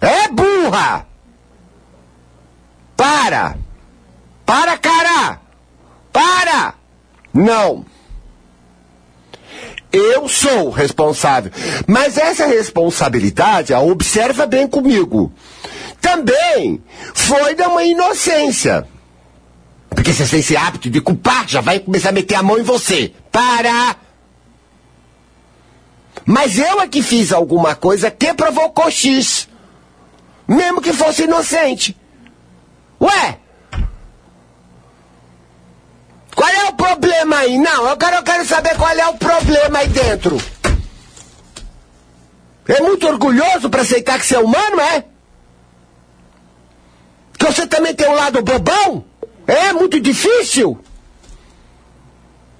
[0.01, 1.05] É burra!
[2.97, 3.55] Para!
[4.45, 5.39] Para, cara!
[6.11, 6.73] Para!
[7.33, 7.85] Não!
[9.91, 11.51] Eu sou responsável.
[11.85, 15.31] Mas essa responsabilidade, observa bem comigo,
[15.99, 16.81] também
[17.13, 18.87] foi de uma inocência.
[19.89, 22.63] Porque você tem esse hábito de culpar, já vai começar a meter a mão em
[22.63, 23.13] você.
[23.31, 23.95] Para!
[26.25, 29.50] Mas eu é que fiz alguma coisa que provocou X.
[30.51, 31.97] Mesmo que fosse inocente.
[32.99, 33.39] Ué,
[36.35, 37.57] qual é o problema aí?
[37.57, 40.37] Não, eu quero, eu quero saber qual é o problema aí dentro.
[42.67, 45.05] É muito orgulhoso para aceitar que você é humano, é?
[47.37, 49.05] Que você também tem um lado bobão?
[49.47, 50.77] É muito difícil?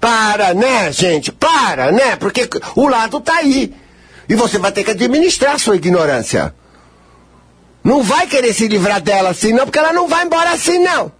[0.00, 1.30] Para, né, gente?
[1.30, 2.16] Para, né?
[2.16, 3.74] Porque o lado tá aí.
[4.28, 6.54] E você vai ter que administrar a sua ignorância.
[7.82, 11.10] Não vai querer se livrar dela assim, não, porque ela não vai embora assim, não.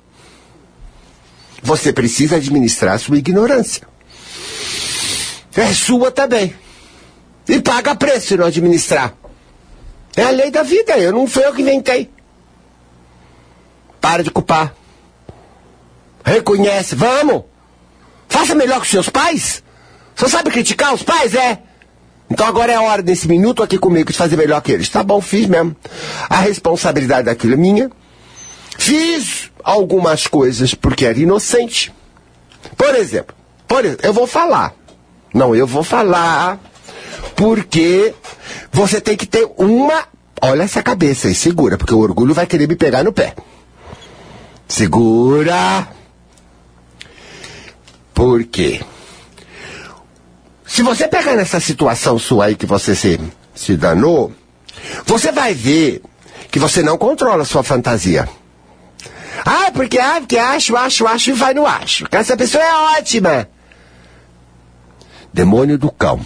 [1.62, 3.86] Você precisa administrar sua ignorância.
[5.54, 6.54] É sua também.
[7.48, 9.14] E paga preço se não administrar.
[10.16, 12.10] É a lei da vida, eu não fui eu que inventei.
[14.00, 14.74] Para de culpar.
[16.24, 17.44] Reconhece, vamos.
[18.28, 19.62] Faça melhor os seus pais.
[20.14, 21.62] Você sabe criticar os pais, é?
[22.32, 24.88] Então agora é a hora desse minuto aqui comigo de fazer melhor que eles.
[24.88, 25.76] Tá bom, fiz mesmo.
[26.30, 27.90] A responsabilidade daquilo é minha.
[28.78, 31.92] Fiz algumas coisas porque era inocente.
[32.74, 33.36] Por exemplo,
[33.68, 34.74] por exemplo, eu vou falar.
[35.34, 36.58] Não, eu vou falar
[37.36, 38.14] porque
[38.72, 40.06] você tem que ter uma.
[40.40, 43.34] Olha essa cabeça aí, segura, porque o orgulho vai querer me pegar no pé.
[44.66, 45.86] Segura.
[48.14, 48.80] Por quê?
[50.72, 53.20] Se você pegar nessa situação sua aí que você se,
[53.54, 54.32] se danou,
[55.04, 56.00] você vai ver
[56.50, 58.26] que você não controla a sua fantasia.
[59.44, 62.06] Ah, porque, ah, porque acho, acho, acho e vai no acho.
[62.10, 63.46] Essa pessoa é ótima.
[65.30, 66.18] Demônio do cão.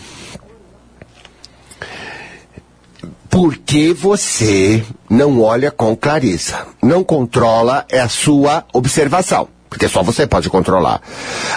[3.28, 10.24] Porque você não olha com clareza, não controla é a sua observação, porque só você
[10.24, 11.02] pode controlar.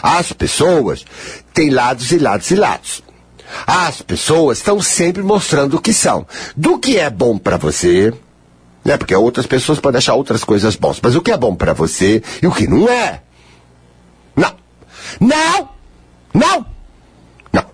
[0.02, 1.06] As pessoas
[1.60, 3.04] têm lados e lados e lados.
[3.68, 6.26] As pessoas estão sempre mostrando o que são.
[6.56, 8.14] Do que é bom para você,
[8.86, 8.96] né?
[8.96, 11.02] Porque outras pessoas podem achar outras coisas bons.
[11.04, 13.22] Mas o que é bom para você e o que não é?
[14.36, 14.54] Não.
[15.20, 15.70] Não!
[16.34, 16.66] Não!
[17.52, 17.66] Não.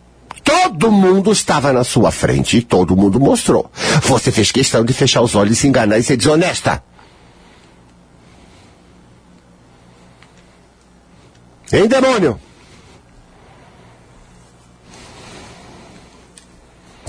[0.43, 3.69] Todo mundo estava na sua frente e todo mundo mostrou.
[4.04, 6.82] Você fez questão de fechar os olhos, se enganar e ser desonesta.
[11.71, 12.39] Hein, demônio?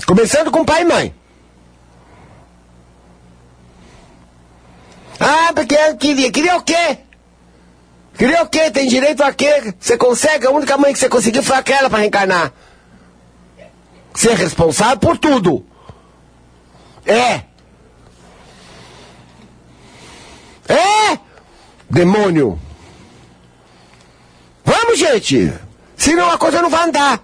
[0.07, 1.15] Começando com pai e mãe.
[5.19, 6.31] Ah, porque queria.
[6.31, 6.99] Queria o quê?
[8.17, 8.71] Queria o quê?
[8.71, 9.73] Tem direito a quê?
[9.77, 10.47] Você consegue?
[10.47, 12.53] A única mãe que você conseguiu foi aquela para reencarnar.
[14.13, 15.65] Ser responsável por tudo.
[17.05, 17.41] É.
[20.69, 21.19] É!
[21.89, 22.59] Demônio!
[24.63, 25.53] Vamos, gente!
[25.97, 27.21] Senão a coisa não vai andar.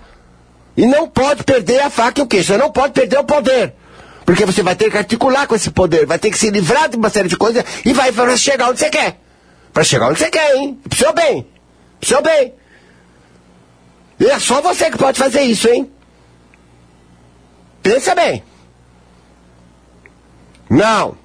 [0.76, 2.48] E não pode perder a faca e o queijo.
[2.48, 3.74] Você não pode perder o poder.
[4.26, 6.96] Porque você vai ter que articular com esse poder, vai ter que se livrar de
[6.96, 9.20] uma série de coisas e vai para chegar onde você quer.
[9.74, 10.80] Para chegar onde você quer, hein?
[10.88, 11.48] Pro seu bem.
[12.00, 12.54] Pro seu bem.
[14.20, 15.92] E é só você que pode fazer isso, hein?
[17.82, 18.44] Pensa bem.
[20.70, 21.18] Não.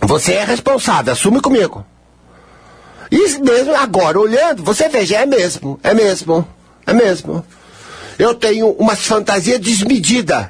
[0.00, 1.84] Você é responsável, assume comigo.
[3.10, 6.46] E mesmo agora, olhando, você veja, é mesmo, é mesmo,
[6.86, 7.44] é mesmo.
[8.18, 10.46] Eu tenho umas fantasias desmedidas.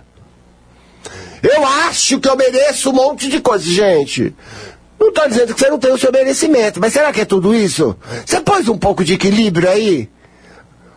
[1.43, 4.35] Eu acho que eu mereço um monte de coisa, gente.
[4.99, 7.55] Não estou dizendo que você não tem o seu merecimento, mas será que é tudo
[7.55, 7.97] isso?
[8.25, 10.09] Você pôs um pouco de equilíbrio aí?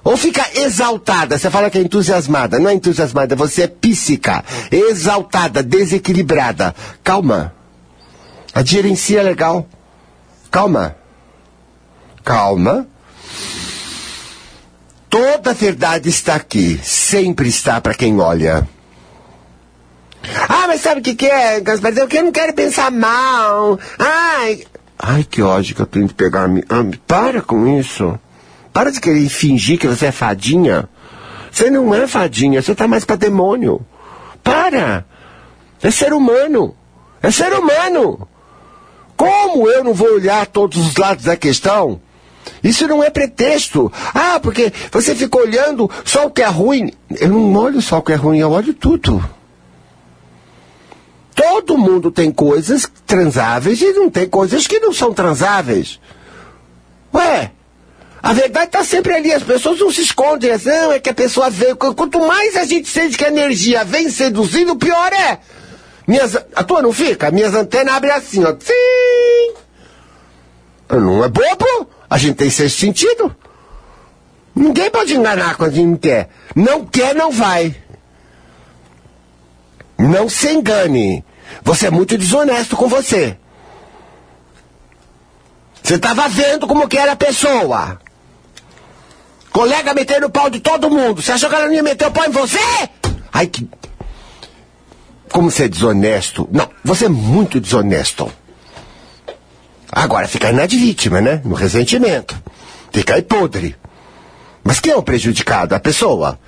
[0.04, 2.58] Ou fica exaltada, você fala que é entusiasmada.
[2.58, 6.74] Não é entusiasmada, você é psíquica, exaltada, desequilibrada.
[7.04, 7.54] Calma.
[8.54, 9.68] A gerencia é legal.
[10.50, 10.96] Calma.
[12.24, 12.88] Calma.
[15.10, 16.80] Toda a verdade está aqui.
[16.84, 18.68] Sempre está para quem olha.
[20.48, 21.94] Ah, mas sabe o que, que é, Gaspar?
[21.98, 23.80] Eu não quero pensar mal.
[23.98, 24.64] Ai.
[24.98, 26.48] Ai, que ódio que eu tenho de pegar.
[26.70, 28.20] Ah, para com isso.
[28.72, 30.88] Para de querer fingir que você é fadinha.
[31.52, 33.84] Você não é fadinha, você tá mais pra demônio.
[34.44, 35.06] Para!
[35.82, 36.76] É ser humano.
[37.22, 38.28] É ser humano.
[39.18, 42.00] Como eu não vou olhar todos os lados da questão?
[42.64, 43.92] Isso não é pretexto.
[44.14, 46.92] Ah, porque você fica olhando só o que é ruim.
[47.20, 49.24] Eu não olho só o que é ruim, eu olho tudo.
[51.36, 56.00] Todo mundo tem coisas transáveis e não tem coisas que não são transáveis.
[57.14, 57.52] Ué,
[58.22, 61.50] a verdade está sempre ali, as pessoas não se escondem, não, é que a pessoa
[61.50, 61.78] veio.
[61.78, 65.40] Quanto mais a gente sente que a energia vem seduzindo, pior é.
[66.06, 67.32] Minhas, a tua não fica?
[67.32, 68.54] Minhas antenas abrem assim, ó.
[68.60, 69.54] Sim!
[70.90, 71.88] Não é bobo?
[72.10, 73.36] A gente tem sexto sentido.
[74.56, 76.30] Ninguém pode enganar quando a gente não quer.
[76.56, 77.76] Não quer, não vai.
[79.98, 81.24] Não se engane.
[81.64, 83.38] Você é muito desonesto com você.
[85.84, 88.00] Você estava vendo como que era a pessoa.
[89.52, 91.22] Colega metendo o pau de todo mundo.
[91.22, 92.60] Você achou que ela não ia meter o pau em você?
[93.32, 93.68] Ai, que.
[95.32, 96.48] Como você é desonesto.
[96.52, 98.32] Não, você é muito desonesto.
[99.92, 101.42] Agora fica aí na de vítima, né?
[101.44, 102.42] No ressentimento.
[102.92, 103.76] Fica aí podre.
[104.64, 105.74] Mas quem é o prejudicado?
[105.74, 106.40] A pessoa.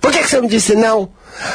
[0.00, 1.08] Por que, que você não disse não?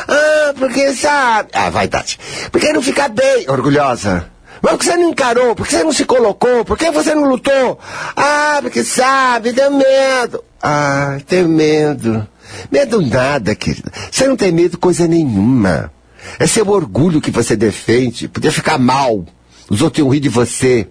[0.08, 1.50] Ah, porque sabe.
[1.54, 2.20] Ah, vaidade.
[2.52, 3.46] Porque não fica bem.
[3.48, 4.30] Orgulhosa.
[4.62, 5.56] Mas por que você não encarou?
[5.56, 6.66] Por que você não se colocou?
[6.66, 7.80] Por que você não lutou?
[8.16, 10.44] Ah, porque sabe, tem medo.
[10.62, 12.28] Ah, tem medo.
[12.72, 13.92] Medo nada, querida.
[14.12, 15.92] Você não tem medo coisa nenhuma.
[16.38, 18.28] É seu orgulho que você defende.
[18.28, 19.26] Podia ficar mal.
[19.70, 20.88] Os outros iam rir de você.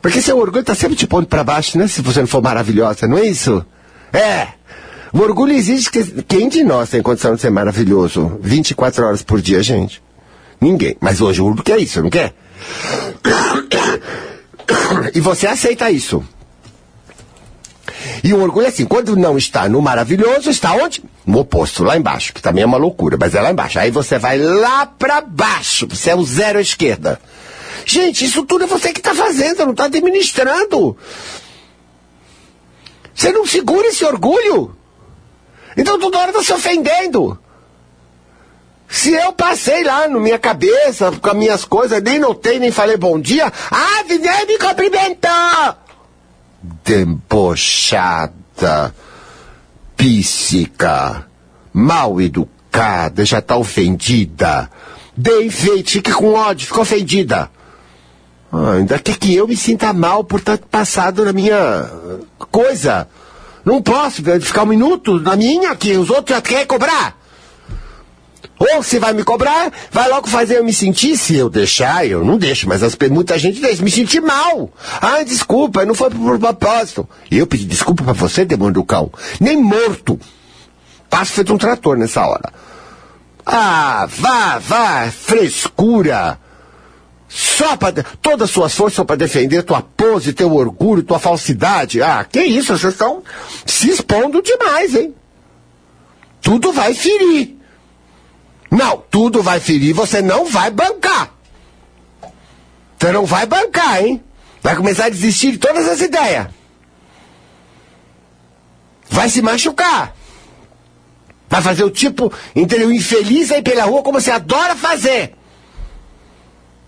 [0.00, 1.86] Porque seu orgulho está sempre te pondo para baixo, né?
[1.86, 3.64] Se você não for maravilhosa, não é isso?
[4.12, 4.48] É.
[5.12, 9.40] O orgulho existe que quem de nós tem condição de ser maravilhoso 24 horas por
[9.40, 10.02] dia, gente?
[10.60, 10.96] Ninguém.
[11.00, 12.34] Mas hoje o urbo quer isso, não quer?
[15.14, 16.22] E você aceita isso.
[18.22, 21.02] E o orgulho é assim, quando não está no maravilhoso, está onde?
[21.26, 23.78] No oposto, lá embaixo, que também é uma loucura, mas é lá embaixo.
[23.78, 27.20] Aí você vai lá para baixo, você é o zero à esquerda.
[27.84, 30.96] Gente, isso tudo é você que está fazendo, não está administrando.
[33.14, 34.76] Você não segura esse orgulho.
[35.76, 37.38] Então toda hora está se ofendendo.
[38.88, 42.98] Se eu passei lá na minha cabeça, com as minhas coisas, nem notei, nem falei
[42.98, 45.81] bom dia, ah, nem me cumprimentou!
[46.84, 48.32] Debochada,
[49.96, 51.26] psíquica,
[51.72, 54.70] mal educada, já tá ofendida.
[55.16, 57.50] Bem feito, fique com ódio, ficou ofendida.
[58.52, 61.90] Ah, ainda quer que eu me sinta mal por estar passado na minha
[62.50, 63.08] coisa.
[63.64, 67.21] Não posso ficar um minuto na minha que os outros já querem cobrar.
[68.58, 71.16] Ou se vai me cobrar, vai logo fazer eu me sentir.
[71.16, 74.70] Se eu deixar, eu não deixo, mas as, muita gente deixa me sentir mal.
[75.00, 77.08] Ah, desculpa, não foi por propósito.
[77.30, 79.10] E eu pedi desculpa para você, demônio do cão.
[79.40, 80.18] Nem morto.
[81.10, 82.52] Passo feito um trator nessa hora.
[83.44, 86.38] Ah, vá, vá, frescura.
[87.28, 92.02] Só para todas as suas forças para defender tua pose, teu orgulho, tua falsidade.
[92.02, 93.22] Ah, que isso, vocês estão
[93.66, 95.14] se expondo demais, hein?
[96.40, 97.61] Tudo vai ferir.
[98.72, 101.30] Não, tudo vai ferir, você não vai bancar.
[102.98, 104.24] Você não vai bancar, hein?
[104.62, 106.46] Vai começar a desistir de todas as ideias.
[109.10, 110.16] Vai se machucar.
[111.50, 112.90] Vai fazer o tipo, entendeu?
[112.90, 115.34] Infeliz aí pela rua como você adora fazer.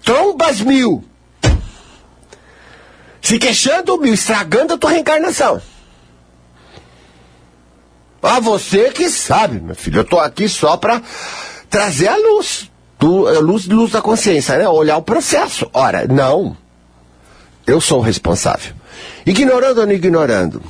[0.02, 1.04] Trombas mil.
[3.20, 5.60] Se queixando mil, estragando a tua reencarnação.
[8.22, 10.00] Ah, você que sabe, meu filho.
[10.00, 11.02] Eu tô aqui só pra
[11.74, 12.70] trazer a luz,
[13.00, 14.68] do, a luz, luz da consciência, né?
[14.68, 15.68] Olhar o processo.
[15.72, 16.56] Ora, não.
[17.66, 18.72] Eu sou o responsável.
[19.26, 20.62] Ignorando ou não ignorando.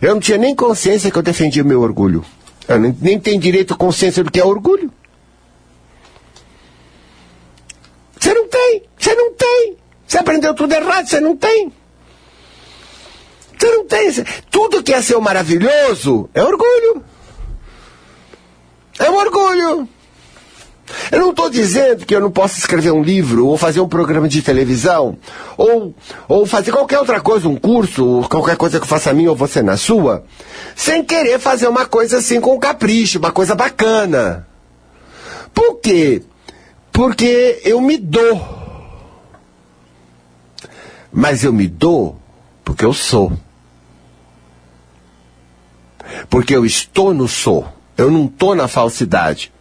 [0.00, 2.24] Eu não tinha nem consciência que eu defendia meu orgulho.
[2.68, 4.88] Eu nem, nem tenho direito à consciência do que é orgulho.
[8.20, 9.76] Você não tem, você não tem.
[10.06, 11.72] Você aprendeu tudo errado, você não tem.
[13.58, 14.12] Você não tem.
[14.48, 17.02] Tudo que é seu maravilhoso é orgulho.
[18.98, 19.88] É um orgulho.
[21.12, 24.28] Eu não estou dizendo que eu não posso escrever um livro, ou fazer um programa
[24.28, 25.18] de televisão,
[25.56, 25.94] ou,
[26.26, 29.36] ou fazer qualquer outra coisa, um curso, qualquer coisa que eu faça a mim ou
[29.36, 30.24] você na sua,
[30.74, 34.46] sem querer fazer uma coisa assim com capricho, uma coisa bacana.
[35.52, 36.22] Por quê?
[36.90, 38.58] Porque eu me dou.
[41.12, 42.18] Mas eu me dou
[42.64, 43.32] porque eu sou.
[46.30, 47.77] Porque eu estou no sou.
[47.98, 49.52] Eu não estou na falsidade.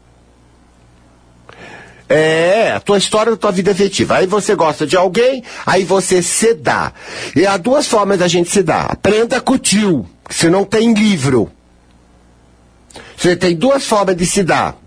[2.08, 4.18] É, a tua história da tua vida efetiva.
[4.18, 6.94] Aí você gosta de alguém, aí você se dá.
[7.36, 8.92] E há duas formas da gente se dar.
[8.92, 11.52] Aprenda com o tio, se não tem livro.
[13.18, 14.78] Você tem duas formas de se dar.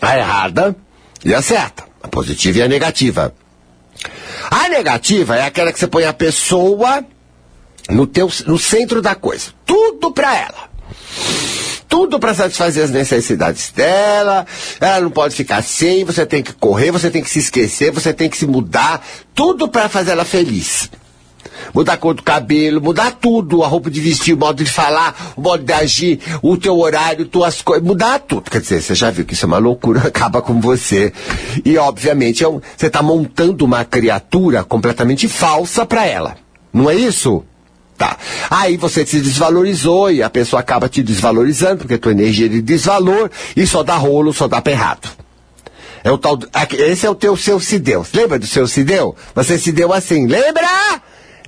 [0.00, 0.76] A errada
[1.24, 1.84] e a certa.
[2.00, 3.34] A positiva e a negativa.
[4.50, 7.04] A negativa é aquela que você põe a pessoa
[7.90, 9.50] no, teu, no centro da coisa.
[9.66, 10.74] Tudo pra ela
[11.94, 14.44] tudo para satisfazer as necessidades dela.
[14.80, 18.12] Ela não pode ficar sem, você tem que correr, você tem que se esquecer, você
[18.12, 19.00] tem que se mudar,
[19.32, 20.90] tudo para fazer ela feliz.
[21.72, 25.34] Mudar a cor do cabelo, mudar tudo, a roupa de vestir, o modo de falar,
[25.36, 28.50] o modo de agir, o teu horário, tuas coisas, mudar tudo.
[28.50, 31.12] Quer dizer, você já viu que isso é uma loucura, acaba com você.
[31.64, 36.36] E obviamente é um, você está montando uma criatura completamente falsa para ela.
[36.72, 37.44] Não é isso?
[37.96, 38.18] Tá.
[38.50, 42.60] Aí você se desvalorizou e a pessoa acaba te desvalorizando, porque tua energia é de
[42.60, 45.08] desvalor e só dá rolo, só dá perrado.
[46.02, 46.38] É o tal,
[46.76, 48.04] esse é o teu seu se deu.
[48.12, 49.16] Lembra do seu se deu?
[49.34, 50.26] Você se deu assim.
[50.26, 50.68] Lembra?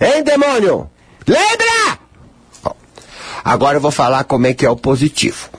[0.01, 0.88] Hein, demônio?
[1.26, 1.99] Lembra?
[3.44, 5.51] agora eu vou falar como é que é o positivo.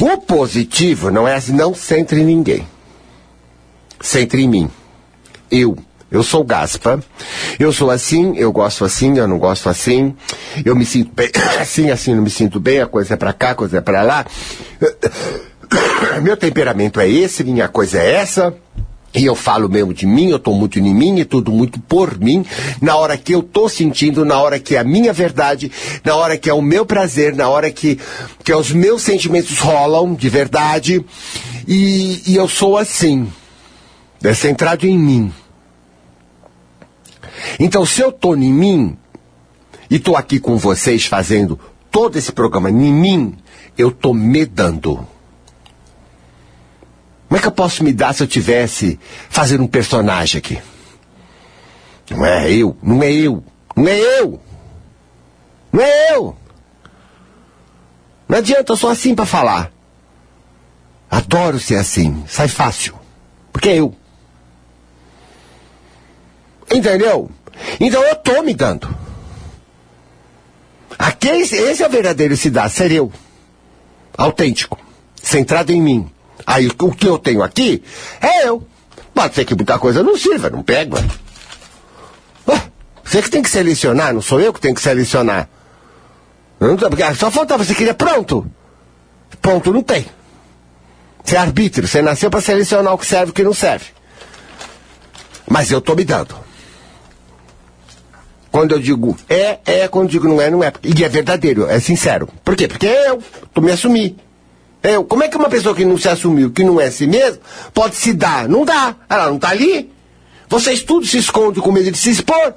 [0.00, 2.66] O positivo não é assim, não centre em ninguém.
[4.00, 4.70] Centre em mim.
[5.50, 5.76] Eu.
[6.10, 7.00] Eu sou Gaspa.
[7.58, 10.14] Eu sou assim, eu gosto assim, eu não gosto assim.
[10.64, 11.30] Eu me sinto bem
[11.60, 12.80] assim, assim, não me sinto bem.
[12.80, 14.24] A coisa é pra cá, a coisa é pra lá.
[16.22, 18.54] Meu temperamento é esse, minha coisa é essa.
[19.14, 22.18] E eu falo mesmo de mim, eu estou muito em mim e tudo muito por
[22.18, 22.44] mim,
[22.80, 25.72] na hora que eu estou sentindo, na hora que é a minha verdade,
[26.04, 27.98] na hora que é o meu prazer, na hora que,
[28.44, 31.04] que os meus sentimentos rolam de verdade.
[31.66, 33.28] E, e eu sou assim,
[34.22, 35.32] é centrado em mim.
[37.58, 38.96] Então, se eu estou em mim,
[39.90, 41.58] e estou aqui com vocês fazendo
[41.90, 43.36] todo esse programa em mim,
[43.76, 45.06] eu estou me dando.
[47.26, 48.98] Como é que eu posso me dar se eu tivesse
[49.28, 50.58] fazendo um personagem aqui?
[52.10, 53.44] Não é eu, não é eu,
[53.76, 54.40] não é eu.
[55.70, 56.36] Não é eu.
[58.26, 59.70] Não adianta, eu sou assim para falar.
[61.10, 62.94] Adoro ser assim, sai fácil.
[63.52, 63.94] Porque é eu.
[66.70, 67.30] Entendeu?
[67.80, 68.88] Então eu tô me dando.
[70.98, 73.12] Aqui, esse é o verdadeiro se dá, ser eu.
[74.16, 74.78] Autêntico.
[75.22, 76.10] Centrado em mim.
[76.46, 77.82] Aí o que eu tenho aqui
[78.20, 78.66] é eu.
[79.14, 80.96] Pode ser que muita coisa não sirva, não pega.
[83.04, 85.48] você que tem que selecionar, não sou eu que tenho que selecionar.
[87.16, 88.50] Só faltava, você queria pronto.
[89.40, 90.06] Ponto não tem.
[91.24, 93.86] Você é arbítrio, você nasceu para selecionar o que serve e o que não serve.
[95.48, 96.47] Mas eu tô me dando.
[98.58, 99.86] Quando eu digo é, é.
[99.86, 100.72] Quando eu digo não é, não é.
[100.82, 102.28] E é verdadeiro, é sincero.
[102.44, 102.66] Por quê?
[102.66, 103.22] Porque eu,
[103.54, 104.16] tu me assumi.
[104.82, 107.40] Eu, como é que uma pessoa que não se assumiu, que não é si mesmo,
[107.72, 108.48] pode se dar?
[108.48, 108.96] Não dá.
[109.08, 109.92] Ela não está ali.
[110.48, 112.52] Vocês tudo se escondem com medo de se expor.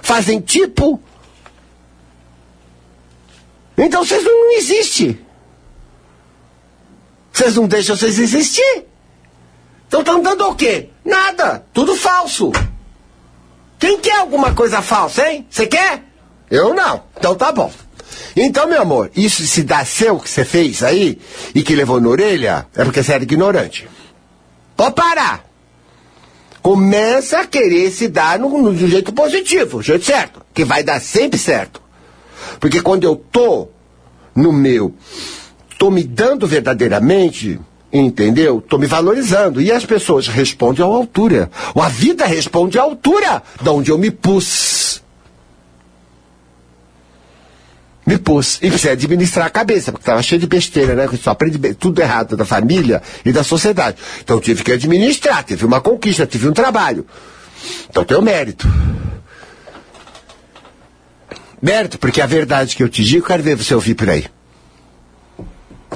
[0.00, 1.02] Fazem tipo.
[3.76, 5.18] Então vocês não existem.
[7.32, 8.84] Vocês não deixam vocês existir.
[9.88, 10.90] Então estão dando o quê?
[11.04, 11.66] Nada.
[11.72, 12.52] Tudo falso.
[13.80, 15.46] Quem quer alguma coisa falsa, hein?
[15.48, 16.04] Você quer?
[16.50, 17.02] Eu não.
[17.16, 17.72] Então tá bom.
[18.36, 21.18] Então, meu amor, isso se dá seu que você fez aí
[21.54, 23.88] e que levou na orelha, é porque você era ignorante.
[24.76, 25.44] Pode parar.
[26.60, 31.00] Começa a querer se dar no, no, jeito positivo, do jeito certo, que vai dar
[31.00, 31.80] sempre certo.
[32.60, 33.68] Porque quando eu tô
[34.34, 34.94] no meu,
[35.78, 37.58] tô me dando verdadeiramente,
[37.92, 38.58] Entendeu?
[38.58, 39.60] Estou me valorizando.
[39.60, 41.50] E as pessoas respondem à altura.
[41.74, 45.02] Ou a vida responde à altura de onde eu me pus.
[48.06, 48.58] Me pus.
[48.62, 51.08] E precisa administrar a cabeça, porque estava cheio de besteira, né?
[51.20, 53.96] Só aprende tudo errado da família e da sociedade.
[54.22, 57.06] Então tive que administrar, tive uma conquista, tive um trabalho.
[57.88, 58.68] Então tenho mérito.
[61.60, 64.26] Mérito, porque a verdade que eu te digo, quero ver você ouvir por aí.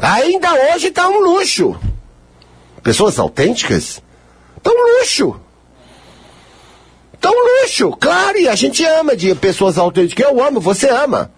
[0.01, 1.76] Ainda hoje está um luxo.
[2.82, 4.03] Pessoas autênticas
[4.57, 5.40] estão um luxo.
[7.16, 7.32] Então,
[7.62, 10.26] luxo, claro, e a gente ama de pessoas autênticas.
[10.26, 11.30] Eu amo, você ama.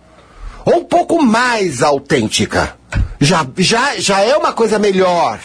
[0.64, 2.76] Ou um pouco mais autêntica.
[3.20, 5.38] Já, já, já é uma coisa melhor.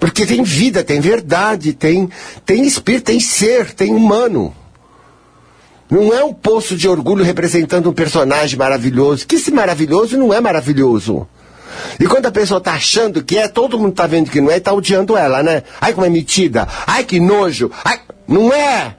[0.00, 2.08] Porque tem vida, tem verdade, tem,
[2.44, 4.54] tem espírito, tem ser, tem humano.
[5.88, 9.24] Não é um poço de orgulho representando um personagem maravilhoso.
[9.24, 11.28] Que esse maravilhoso não é maravilhoso.
[12.00, 14.56] E quando a pessoa tá achando que é, todo mundo tá vendo que não é
[14.56, 15.62] e tá odiando ela, né?
[15.80, 16.66] Ai, como é metida.
[16.86, 17.70] Ai, que nojo.
[17.84, 18.96] Ai, não é.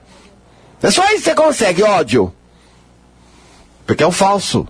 [0.82, 2.32] É só aí que você consegue ódio.
[3.86, 4.66] Porque é o falso.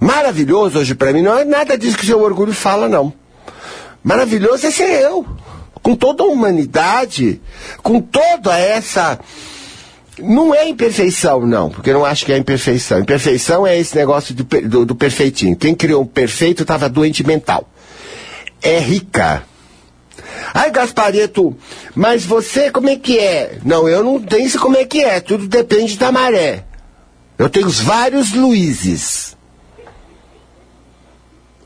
[0.00, 3.12] Maravilhoso hoje para mim não é nada disso que seu orgulho fala, não.
[4.02, 5.24] Maravilhoso é ser eu.
[5.80, 7.40] Com toda a humanidade,
[7.82, 9.18] com toda essa
[10.18, 13.00] não é imperfeição, não, porque eu não acho que é imperfeição.
[13.00, 15.56] Imperfeição é esse negócio do, do, do perfeitinho.
[15.56, 17.68] Quem criou o perfeito estava doente mental.
[18.60, 19.42] É rica.
[20.54, 21.56] Ai, Gaspareto,
[21.94, 23.58] mas você como é que é?
[23.64, 26.64] Não, eu não tenho como é que é, tudo depende da maré.
[27.38, 29.36] Eu tenho vários Luizes.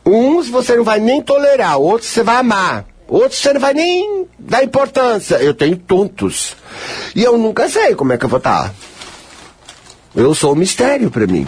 [0.05, 2.86] Uns você não vai nem tolerar, outros você vai amar.
[3.09, 5.36] Outros você não vai nem dar importância.
[5.36, 6.57] Eu tenho tontos.
[7.14, 8.68] E eu nunca sei como é que eu vou estar.
[8.68, 8.74] Tá.
[10.14, 11.46] Eu sou um mistério para mim.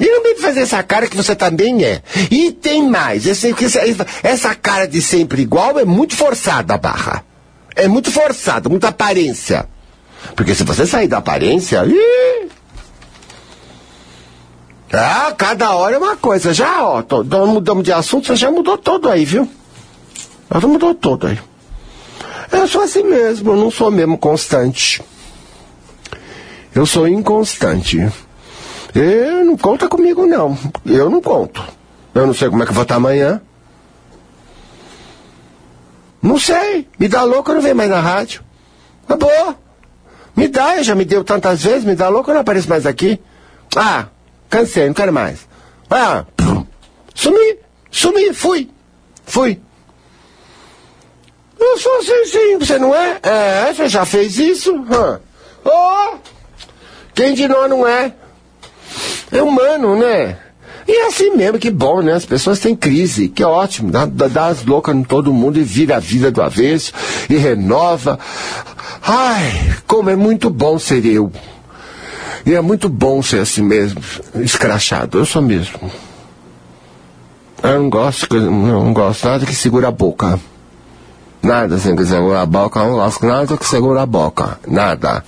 [0.00, 2.02] E não me fazer essa cara que você também é.
[2.30, 3.26] E tem mais.
[3.26, 3.54] Esse,
[4.22, 7.24] essa cara de sempre igual é muito forçada a barra.
[7.76, 9.68] É muito forçada, muita aparência.
[10.34, 11.84] Porque se você sair da aparência.
[11.84, 12.48] Ih,
[14.92, 16.52] ah, cada hora é uma coisa.
[16.52, 19.48] Já, ó, tô, mudamos de assunto, você já mudou todo aí, viu?
[20.50, 21.38] Já mudou todo aí.
[22.52, 25.02] Eu sou assim mesmo, eu não sou mesmo constante.
[26.74, 27.98] Eu sou inconstante.
[28.94, 30.56] E não conta comigo, não.
[30.86, 31.62] Eu não conto.
[32.14, 33.40] Eu não sei como é que eu vou estar amanhã.
[36.22, 36.88] Não sei.
[36.98, 38.42] Me dá louco, eu não venho mais na rádio.
[39.04, 39.56] Acabou.
[40.36, 43.20] Me dá, já me deu tantas vezes, me dá louco, eu não apareço mais aqui.
[43.76, 44.06] Ah,
[44.48, 45.46] Cansei, não quero mais.
[45.90, 46.24] Ah,
[47.14, 47.58] sumi,
[47.90, 48.70] sumi, fui,
[49.24, 49.60] fui.
[51.58, 53.18] Eu sou assim, sim, você não é?
[53.22, 54.72] É, você já fez isso?
[55.64, 56.16] Oh,
[57.14, 58.12] quem de nós não é?
[59.32, 60.38] É humano, né?
[60.86, 62.12] E é assim mesmo, que bom, né?
[62.12, 65.62] As pessoas têm crise, que ótimo, dá, dá, dá as loucas em todo mundo e
[65.62, 66.92] vira a vida do avesso
[67.30, 68.18] e renova.
[69.02, 71.32] Ai, como é muito bom ser eu.
[72.46, 74.02] E é muito bom ser assim mesmo,
[74.36, 75.18] escrachado.
[75.18, 75.90] Eu sou mesmo.
[77.62, 80.38] Eu não gosto, não gosto nada que segura a boca.
[81.42, 84.58] Nada assim que segura a boca, eu não gosto nada que segura a boca.
[84.68, 85.24] Nada.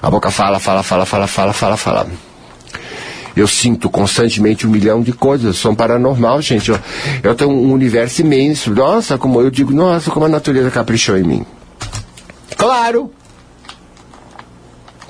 [0.00, 2.06] A boca fala, fala, fala, fala, fala, fala, fala.
[3.36, 5.64] Eu sinto constantemente um milhão de coisas.
[5.64, 6.70] Um paranormal, gente.
[6.70, 6.78] Eu,
[7.22, 8.70] eu tenho um universo imenso.
[8.70, 11.46] Nossa, como eu digo, nossa, como a natureza caprichou em mim.
[12.56, 13.10] Claro!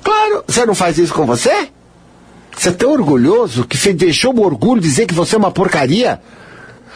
[0.04, 1.70] Claro, você não faz isso com você?
[2.56, 6.20] Você é tão orgulhoso que você deixou o orgulho dizer que você é uma porcaria?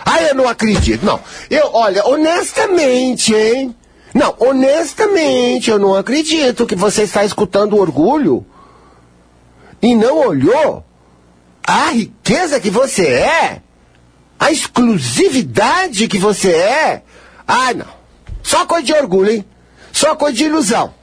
[0.04, 1.04] Ah, eu não acredito.
[1.04, 1.18] Não,
[1.50, 3.74] eu, olha, honestamente, hein?
[4.14, 8.44] Não, honestamente, eu não acredito que você está escutando o orgulho
[9.80, 10.84] e não olhou
[11.66, 13.62] a riqueza que você é,
[14.38, 17.02] a exclusividade que você é.
[17.46, 17.98] Ah, não.
[18.42, 19.44] Só coisa de orgulho, hein?
[19.92, 20.97] Só coisa de ilusão.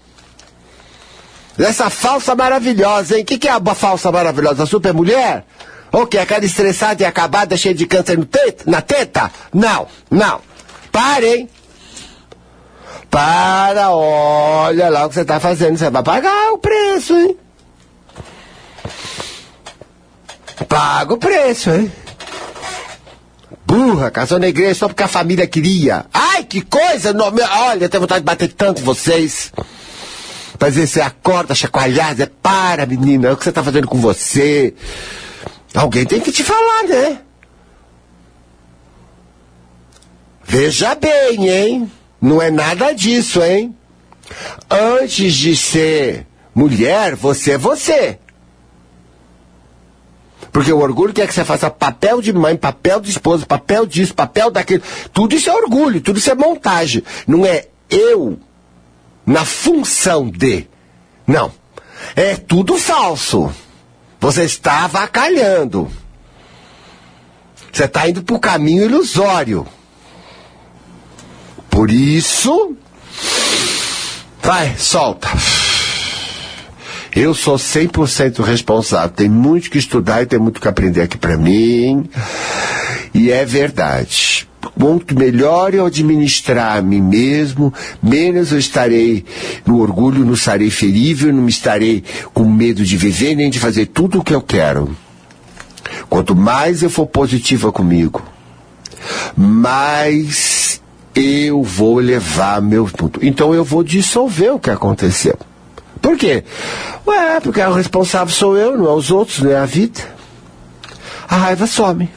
[1.58, 3.24] Essa falsa maravilhosa, hein?
[3.24, 4.64] O que, que é a falsa maravilhosa?
[4.64, 5.46] A super mulher?
[5.92, 6.18] O que?
[6.18, 9.32] Aquela estressada e acabada, cheia de câncer no teta, na teta?
[9.54, 10.42] Não, não.
[10.92, 11.50] Parem.
[13.10, 15.78] Para, olha lá o que você está fazendo.
[15.78, 17.38] Você vai pagar o preço, hein?
[20.68, 21.92] Paga o preço, hein?
[23.66, 26.06] Burra, casou na igreja só porque a família queria.
[26.14, 27.14] Ai, que coisa!
[27.14, 27.24] No...
[27.26, 29.52] Olha, eu tenho vontade de bater tanto vocês.
[30.58, 33.98] Pra dizer, você acorda chacoalhada, é para, menina, é o que você tá fazendo com
[33.98, 34.74] você.
[35.74, 37.22] Alguém tem que te falar, né?
[40.44, 41.92] Veja bem, hein?
[42.22, 43.76] Não é nada disso, hein?
[44.70, 48.20] Antes de ser mulher, você é você.
[50.52, 54.16] Porque o orgulho quer que você faça papel de mãe, papel de esposa, papel disso,
[54.16, 54.82] papel daquilo.
[55.12, 57.04] Tudo isso é orgulho, tudo isso é montagem.
[57.28, 58.40] Não é eu
[59.26, 60.68] na função de.
[61.26, 61.52] Não.
[62.16, 63.52] É tudo falso.
[64.20, 65.90] Você está avacalhando.
[67.72, 69.68] Você está indo para o caminho ilusório.
[71.70, 72.76] Por isso.
[74.42, 75.28] Vai, solta.
[77.16, 79.10] Eu sou 100% responsável.
[79.10, 82.10] Tem muito que estudar e tem muito que aprender aqui para mim.
[83.14, 84.48] E é verdade.
[84.78, 89.26] Quanto melhor eu administrar a mim mesmo, menos eu estarei
[89.66, 92.04] no orgulho, não estarei ferível, não me estarei
[92.34, 94.96] com medo de viver nem de fazer tudo o que eu quero.
[96.10, 98.22] Quanto mais eu for positiva comigo,
[99.36, 100.82] mais
[101.14, 103.20] eu vou levar meu ponto.
[103.26, 105.38] Então eu vou dissolver o que aconteceu.
[106.02, 106.44] Por quê?
[107.08, 110.02] Ué, porque o responsável sou eu, não é os outros, não é a vida.
[111.28, 112.10] A raiva some.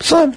[0.00, 0.34] Some.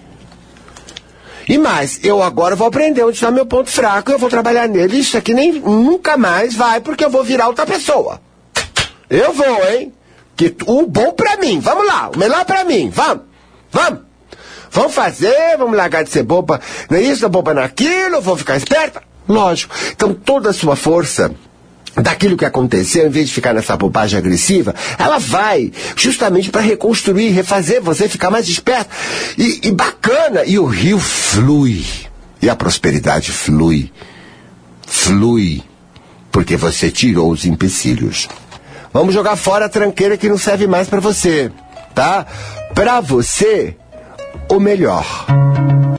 [1.51, 4.99] E mais, eu agora vou aprender onde está meu ponto fraco, eu vou trabalhar nele.
[4.99, 8.21] Isso aqui nem nunca mais vai, porque eu vou virar outra pessoa.
[9.09, 9.91] Eu vou, hein?
[10.33, 13.23] Que o bom pra mim, vamos lá, o melhor pra mim, vamos,
[13.69, 13.99] vamos.
[14.71, 19.03] Vamos fazer, vamos largar de ser boba, não é isso, boba naquilo, vou ficar esperta.
[19.27, 19.75] Lógico.
[19.91, 21.35] Então toda a sua força
[21.95, 27.29] daquilo que aconteceu, em vez de ficar nessa bobagem agressiva, ela vai justamente para reconstruir,
[27.29, 28.89] refazer você ficar mais esperto
[29.37, 30.43] e, e bacana.
[30.45, 31.83] E o rio flui.
[32.41, 33.91] E a prosperidade flui.
[34.87, 35.63] Flui.
[36.31, 38.29] Porque você tirou os empecilhos.
[38.93, 41.51] Vamos jogar fora a tranqueira que não serve mais para você,
[41.93, 42.25] tá?
[42.73, 43.75] Para você,
[44.49, 45.05] o melhor.